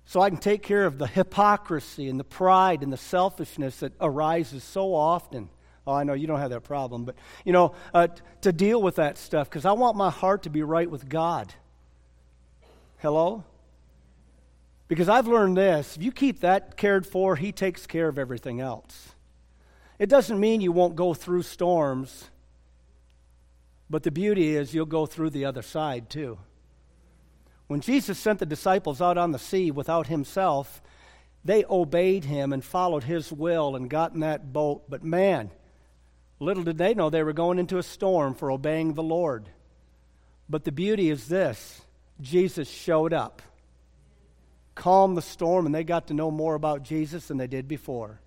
so 0.06 0.20
I 0.20 0.30
can 0.30 0.40
take 0.40 0.62
care 0.62 0.86
of 0.86 0.98
the 0.98 1.08
hypocrisy 1.08 2.10
and 2.10 2.20
the 2.20 2.26
pride 2.26 2.84
and 2.84 2.92
the 2.92 2.98
selfishness 2.98 3.80
that 3.80 3.94
arises 4.02 4.62
so 4.64 4.94
often. 4.94 5.50
Oh, 5.88 5.94
I 5.94 6.04
know 6.04 6.14
you 6.14 6.28
don't 6.28 6.40
have 6.40 6.50
that 6.50 6.64
problem, 6.64 7.06
but 7.06 7.16
you 7.46 7.54
know, 7.54 7.76
uh, 7.94 8.08
t- 8.08 8.22
to 8.42 8.52
deal 8.52 8.82
with 8.82 8.96
that 8.96 9.18
stuff 9.18 9.50
because 9.50 9.66
I 9.66 9.72
want 9.72 9.96
my 9.96 10.10
heart 10.10 10.44
to 10.44 10.50
be 10.50 10.64
right 10.64 10.90
with 10.90 11.08
God. 11.08 11.54
Hello? 12.98 13.46
Because 14.90 15.08
I've 15.08 15.28
learned 15.28 15.56
this 15.56 15.96
if 15.96 16.04
you 16.04 16.12
keep 16.12 16.42
that 16.42 16.76
cared 16.76 17.08
for, 17.08 17.38
He 17.38 17.54
takes 17.54 17.88
care 17.88 18.10
of 18.10 18.20
everything 18.20 18.60
else. 18.60 19.16
It 20.02 20.10
doesn't 20.10 20.40
mean 20.40 20.62
you 20.62 20.72
won't 20.72 20.96
go 20.96 21.14
through 21.14 21.44
storms, 21.44 22.32
but 23.88 24.02
the 24.02 24.10
beauty 24.10 24.56
is 24.56 24.74
you'll 24.74 24.88
go 24.88 25.06
through 25.06 25.30
the 25.30 25.46
other 25.46 25.62
side 25.62 26.10
too. 26.10 26.40
When 27.68 27.82
Jesus 27.82 28.18
sent 28.18 28.40
the 28.40 28.48
disciples 28.48 29.00
out 29.00 29.20
on 29.20 29.32
the 29.32 29.38
sea 29.38 29.70
without 29.70 30.08
himself, 30.08 30.82
they 31.46 31.66
obeyed 31.70 32.24
him 32.24 32.52
and 32.52 32.66
followed 32.66 33.04
his 33.04 33.32
will 33.32 33.76
and 33.76 33.92
got 33.92 34.14
in 34.14 34.22
that 34.22 34.52
boat. 34.52 34.90
But 34.90 35.04
man, 35.04 35.52
little 36.40 36.64
did 36.64 36.80
they 36.80 36.96
know 36.96 37.12
they 37.12 37.22
were 37.22 37.32
going 37.32 37.60
into 37.60 37.78
a 37.78 37.84
storm 37.84 38.34
for 38.34 38.50
obeying 38.50 38.96
the 38.96 39.04
Lord. 39.04 39.50
But 40.50 40.64
the 40.64 40.72
beauty 40.72 41.12
is 41.12 41.28
this 41.28 41.80
Jesus 42.20 42.68
showed 42.68 43.14
up, 43.14 43.44
calmed 44.74 45.16
the 45.16 45.22
storm, 45.22 45.68
and 45.68 45.76
they 45.76 45.84
got 45.84 46.08
to 46.08 46.16
know 46.16 46.32
more 46.32 46.56
about 46.56 46.82
Jesus 46.82 47.28
than 47.28 47.38
they 47.38 47.46
did 47.46 47.68
before. 47.68 48.20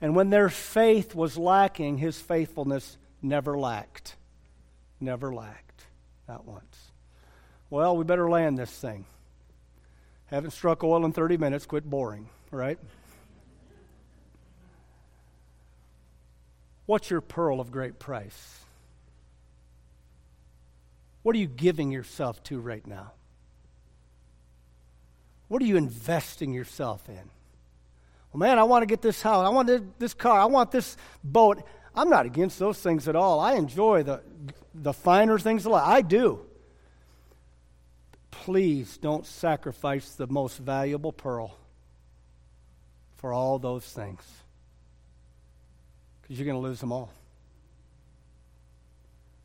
And 0.00 0.14
when 0.14 0.30
their 0.30 0.48
faith 0.48 1.14
was 1.14 1.38
lacking, 1.38 1.98
his 1.98 2.20
faithfulness 2.20 2.98
never 3.22 3.58
lacked. 3.58 4.16
Never 5.00 5.34
lacked. 5.34 5.86
Not 6.28 6.46
once. 6.46 6.92
Well, 7.70 7.96
we 7.96 8.04
better 8.04 8.28
land 8.28 8.58
this 8.58 8.70
thing. 8.70 9.06
Haven't 10.26 10.50
struck 10.50 10.82
oil 10.82 11.04
in 11.04 11.12
30 11.12 11.36
minutes, 11.36 11.66
quit 11.66 11.88
boring, 11.88 12.28
right? 12.50 12.78
What's 16.86 17.10
your 17.10 17.20
pearl 17.20 17.60
of 17.60 17.70
great 17.70 17.98
price? 17.98 18.60
What 21.22 21.34
are 21.34 21.38
you 21.38 21.48
giving 21.48 21.90
yourself 21.90 22.42
to 22.44 22.60
right 22.60 22.86
now? 22.86 23.12
What 25.48 25.62
are 25.62 25.66
you 25.66 25.76
investing 25.76 26.52
yourself 26.52 27.08
in? 27.08 27.30
Man, 28.36 28.58
I 28.58 28.64
want 28.64 28.82
to 28.82 28.86
get 28.86 29.02
this 29.02 29.22
house. 29.22 29.46
I 29.46 29.48
want 29.48 29.98
this 29.98 30.14
car. 30.14 30.38
I 30.38 30.44
want 30.44 30.70
this 30.70 30.96
boat. 31.24 31.62
I'm 31.94 32.10
not 32.10 32.26
against 32.26 32.58
those 32.58 32.78
things 32.78 33.08
at 33.08 33.16
all. 33.16 33.40
I 33.40 33.54
enjoy 33.54 34.02
the, 34.02 34.22
the 34.74 34.92
finer 34.92 35.38
things 35.38 35.64
of 35.64 35.72
life. 35.72 35.86
I 35.86 36.02
do 36.02 36.46
please 38.46 38.96
don't 38.98 39.26
sacrifice 39.26 40.10
the 40.12 40.26
most 40.28 40.58
valuable 40.58 41.12
pearl 41.12 41.56
for 43.16 43.32
all 43.32 43.58
those 43.58 43.84
things 43.84 44.22
because 46.22 46.38
you're 46.38 46.46
going 46.46 46.54
to 46.54 46.64
lose 46.64 46.78
them 46.78 46.92
all. 46.92 47.10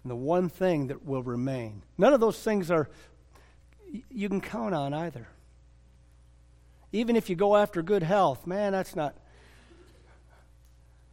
And 0.04 0.12
the 0.12 0.16
one 0.16 0.50
thing 0.50 0.88
that 0.88 1.04
will 1.04 1.24
remain, 1.24 1.82
none 1.98 2.14
of 2.14 2.20
those 2.20 2.40
things 2.44 2.70
are, 2.70 2.90
you 4.12 4.30
can 4.30 4.40
count 4.40 4.76
on 4.76 4.94
either. 4.94 5.28
Even 6.92 7.16
if 7.16 7.30
you 7.30 7.36
go 7.36 7.56
after 7.56 7.82
good 7.82 8.04
health, 8.04 8.46
man, 8.46 8.72
that's 8.74 8.96
not. 8.96 9.16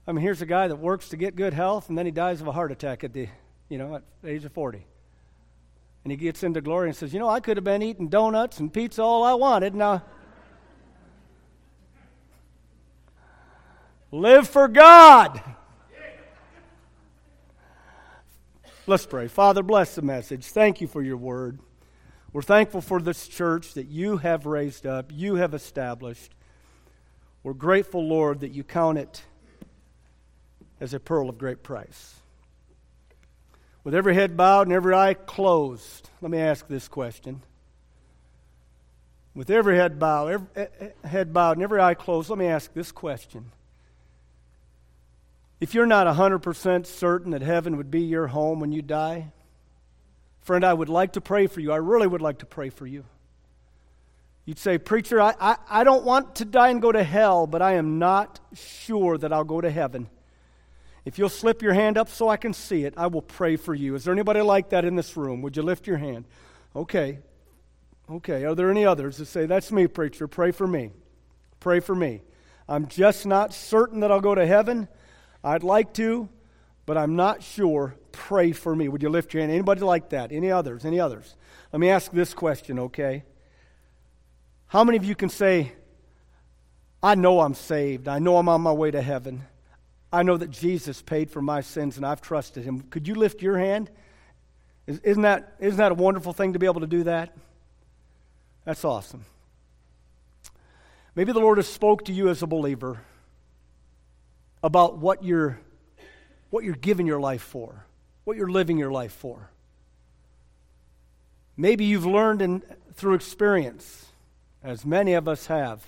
I 0.06 0.12
mean, 0.12 0.22
here's 0.22 0.42
a 0.42 0.46
guy 0.46 0.68
that 0.68 0.76
works 0.76 1.10
to 1.10 1.16
get 1.16 1.36
good 1.36 1.52
health, 1.52 1.88
and 1.88 1.98
then 1.98 2.06
he 2.06 2.12
dies 2.12 2.40
of 2.40 2.46
a 2.46 2.52
heart 2.52 2.72
attack 2.72 3.04
at 3.04 3.12
the, 3.12 3.28
you 3.68 3.78
know, 3.78 3.96
at 3.96 4.02
the 4.22 4.30
age 4.30 4.44
of 4.44 4.52
40. 4.52 4.84
And 6.04 6.10
he 6.10 6.16
gets 6.16 6.42
into 6.42 6.60
glory 6.60 6.88
and 6.88 6.96
says, 6.96 7.12
You 7.12 7.18
know, 7.18 7.28
I 7.28 7.40
could 7.40 7.56
have 7.56 7.64
been 7.64 7.82
eating 7.82 8.08
donuts 8.08 8.58
and 8.58 8.72
pizza 8.72 9.02
all 9.02 9.22
I 9.22 9.34
wanted. 9.34 9.74
Now, 9.74 10.02
live 14.10 14.48
for 14.48 14.66
God. 14.66 15.42
Let's 18.86 19.04
pray. 19.04 19.28
Father, 19.28 19.62
bless 19.62 19.94
the 19.94 20.02
message. 20.02 20.46
Thank 20.46 20.80
you 20.80 20.86
for 20.86 21.02
your 21.02 21.18
word. 21.18 21.58
We're 22.32 22.42
thankful 22.42 22.80
for 22.80 23.00
this 23.00 23.26
church 23.26 23.74
that 23.74 23.86
you 23.86 24.18
have 24.18 24.44
raised 24.44 24.86
up, 24.86 25.10
you 25.12 25.36
have 25.36 25.54
established. 25.54 26.34
We're 27.42 27.54
grateful, 27.54 28.06
Lord, 28.06 28.40
that 28.40 28.50
you 28.50 28.64
count 28.64 28.98
it 28.98 29.22
as 30.80 30.92
a 30.92 31.00
pearl 31.00 31.28
of 31.28 31.38
great 31.38 31.62
price. 31.62 32.16
With 33.82 33.94
every 33.94 34.14
head 34.14 34.36
bowed 34.36 34.66
and 34.66 34.74
every 34.74 34.94
eye 34.94 35.14
closed, 35.14 36.10
let 36.20 36.30
me 36.30 36.38
ask 36.38 36.68
this 36.68 36.88
question. 36.88 37.42
With 39.34 39.50
every 39.50 39.76
head 39.76 39.98
bowed, 39.98 40.28
every 40.28 40.92
head 41.04 41.32
bowed 41.32 41.56
and 41.56 41.62
every 41.62 41.80
eye 41.80 41.94
closed, 41.94 42.28
let 42.28 42.38
me 42.38 42.46
ask 42.46 42.74
this 42.74 42.92
question. 42.92 43.52
If 45.60 45.74
you're 45.74 45.86
not 45.86 46.06
100% 46.06 46.86
certain 46.86 47.30
that 47.30 47.42
heaven 47.42 47.76
would 47.78 47.90
be 47.90 48.02
your 48.02 48.26
home 48.28 48.60
when 48.60 48.72
you 48.72 48.82
die, 48.82 49.32
friend, 50.48 50.64
I 50.64 50.72
would 50.72 50.88
like 50.88 51.12
to 51.12 51.20
pray 51.20 51.46
for 51.46 51.60
you. 51.60 51.72
I 51.72 51.76
really 51.76 52.06
would 52.06 52.22
like 52.22 52.38
to 52.38 52.46
pray 52.46 52.70
for 52.70 52.86
you. 52.86 53.04
You'd 54.46 54.58
say, 54.58 54.78
Preacher, 54.78 55.20
I, 55.20 55.34
I, 55.38 55.56
I 55.68 55.84
don't 55.84 56.06
want 56.06 56.36
to 56.36 56.46
die 56.46 56.70
and 56.70 56.80
go 56.80 56.90
to 56.90 57.04
hell, 57.04 57.46
but 57.46 57.60
I 57.60 57.74
am 57.74 57.98
not 57.98 58.40
sure 58.54 59.18
that 59.18 59.30
I'll 59.30 59.44
go 59.44 59.60
to 59.60 59.70
heaven. 59.70 60.08
If 61.04 61.18
you'll 61.18 61.28
slip 61.28 61.60
your 61.60 61.74
hand 61.74 61.98
up 61.98 62.08
so 62.08 62.30
I 62.30 62.38
can 62.38 62.54
see 62.54 62.84
it, 62.84 62.94
I 62.96 63.08
will 63.08 63.20
pray 63.20 63.56
for 63.56 63.74
you. 63.74 63.94
Is 63.94 64.04
there 64.04 64.14
anybody 64.14 64.40
like 64.40 64.70
that 64.70 64.86
in 64.86 64.96
this 64.96 65.18
room? 65.18 65.42
Would 65.42 65.54
you 65.54 65.62
lift 65.62 65.86
your 65.86 65.98
hand? 65.98 66.24
Okay. 66.74 67.18
Okay. 68.10 68.46
Are 68.46 68.54
there 68.54 68.70
any 68.70 68.86
others 68.86 69.18
that 69.18 69.26
say, 69.26 69.44
That's 69.44 69.70
me, 69.70 69.86
preacher? 69.86 70.26
Pray 70.26 70.50
for 70.50 70.66
me. 70.66 70.92
Pray 71.60 71.80
for 71.80 71.94
me. 71.94 72.22
I'm 72.66 72.86
just 72.86 73.26
not 73.26 73.52
certain 73.52 74.00
that 74.00 74.10
I'll 74.10 74.22
go 74.22 74.34
to 74.34 74.46
heaven. 74.46 74.88
I'd 75.44 75.62
like 75.62 75.92
to, 75.94 76.30
but 76.86 76.96
I'm 76.96 77.16
not 77.16 77.42
sure. 77.42 77.96
Pray 78.18 78.50
for 78.50 78.74
me. 78.74 78.88
Would 78.88 79.02
you 79.02 79.08
lift 79.08 79.32
your 79.32 79.42
hand? 79.42 79.52
Anybody 79.52 79.82
like 79.82 80.08
that? 80.10 80.32
Any 80.32 80.50
others? 80.50 80.84
Any 80.84 80.98
others? 80.98 81.36
Let 81.72 81.78
me 81.78 81.88
ask 81.88 82.10
this 82.10 82.34
question, 82.34 82.78
okay? 82.80 83.22
How 84.66 84.82
many 84.82 84.98
of 84.98 85.04
you 85.04 85.14
can 85.14 85.28
say, 85.28 85.72
I 87.00 87.14
know 87.14 87.40
I'm 87.40 87.54
saved. 87.54 88.08
I 88.08 88.18
know 88.18 88.36
I'm 88.36 88.48
on 88.48 88.60
my 88.60 88.72
way 88.72 88.90
to 88.90 89.00
heaven. 89.00 89.44
I 90.12 90.24
know 90.24 90.36
that 90.36 90.50
Jesus 90.50 91.00
paid 91.00 91.30
for 91.30 91.40
my 91.40 91.60
sins 91.60 91.96
and 91.96 92.04
I've 92.04 92.20
trusted 92.20 92.64
him. 92.64 92.80
Could 92.90 93.06
you 93.06 93.14
lift 93.14 93.40
your 93.40 93.56
hand? 93.56 93.88
Isn't 94.86 95.22
that, 95.22 95.54
isn't 95.60 95.78
that 95.78 95.92
a 95.92 95.94
wonderful 95.94 96.32
thing 96.32 96.54
to 96.54 96.58
be 96.58 96.66
able 96.66 96.80
to 96.80 96.86
do 96.86 97.04
that? 97.04 97.36
That's 98.64 98.84
awesome. 98.84 99.24
Maybe 101.14 101.32
the 101.32 101.40
Lord 101.40 101.58
has 101.58 101.68
spoke 101.68 102.04
to 102.06 102.12
you 102.12 102.28
as 102.28 102.42
a 102.42 102.46
believer 102.46 103.00
about 104.62 104.98
what 104.98 105.22
you're, 105.22 105.60
what 106.50 106.64
you're 106.64 106.74
giving 106.74 107.06
your 107.06 107.20
life 107.20 107.42
for, 107.42 107.84
what 108.28 108.36
you're 108.36 108.46
living 108.50 108.76
your 108.76 108.90
life 108.90 109.12
for. 109.12 109.48
Maybe 111.56 111.86
you've 111.86 112.04
learned 112.04 112.42
in, 112.42 112.62
through 112.92 113.14
experience, 113.14 114.04
as 114.62 114.84
many 114.84 115.14
of 115.14 115.26
us 115.26 115.46
have. 115.46 115.82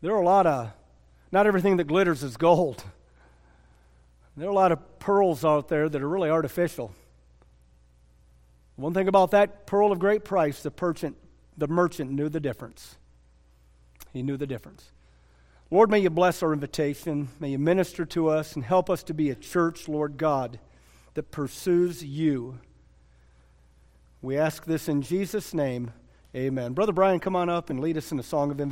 There 0.00 0.12
are 0.12 0.20
a 0.20 0.24
lot 0.24 0.48
of, 0.48 0.72
not 1.30 1.46
everything 1.46 1.76
that 1.76 1.84
glitters 1.84 2.24
is 2.24 2.36
gold. 2.36 2.82
There 4.36 4.48
are 4.48 4.50
a 4.50 4.54
lot 4.54 4.72
of 4.72 4.98
pearls 4.98 5.44
out 5.44 5.68
there 5.68 5.88
that 5.88 6.02
are 6.02 6.08
really 6.08 6.28
artificial. 6.28 6.92
One 8.74 8.92
thing 8.92 9.06
about 9.06 9.30
that 9.30 9.64
pearl 9.64 9.92
of 9.92 10.00
great 10.00 10.24
price, 10.24 10.60
the 10.60 10.72
merchant, 10.80 11.16
the 11.56 11.68
merchant 11.68 12.10
knew 12.10 12.28
the 12.28 12.40
difference. 12.40 12.96
He 14.12 14.24
knew 14.24 14.36
the 14.36 14.46
difference. 14.48 14.90
Lord, 15.70 15.88
may 15.88 16.00
you 16.00 16.10
bless 16.10 16.42
our 16.42 16.52
invitation. 16.52 17.28
May 17.38 17.50
you 17.50 17.60
minister 17.60 18.04
to 18.06 18.28
us 18.28 18.56
and 18.56 18.64
help 18.64 18.90
us 18.90 19.04
to 19.04 19.14
be 19.14 19.30
a 19.30 19.36
church, 19.36 19.86
Lord 19.86 20.16
God, 20.16 20.58
that 21.18 21.32
pursues 21.32 22.04
you. 22.04 22.60
We 24.22 24.38
ask 24.38 24.64
this 24.64 24.88
in 24.88 25.02
Jesus' 25.02 25.52
name. 25.52 25.90
Amen. 26.32 26.74
Brother 26.74 26.92
Brian, 26.92 27.18
come 27.18 27.34
on 27.34 27.48
up 27.48 27.70
and 27.70 27.80
lead 27.80 27.96
us 27.96 28.12
in 28.12 28.20
a 28.20 28.22
song 28.22 28.52
of 28.52 28.60
invitation. 28.60 28.66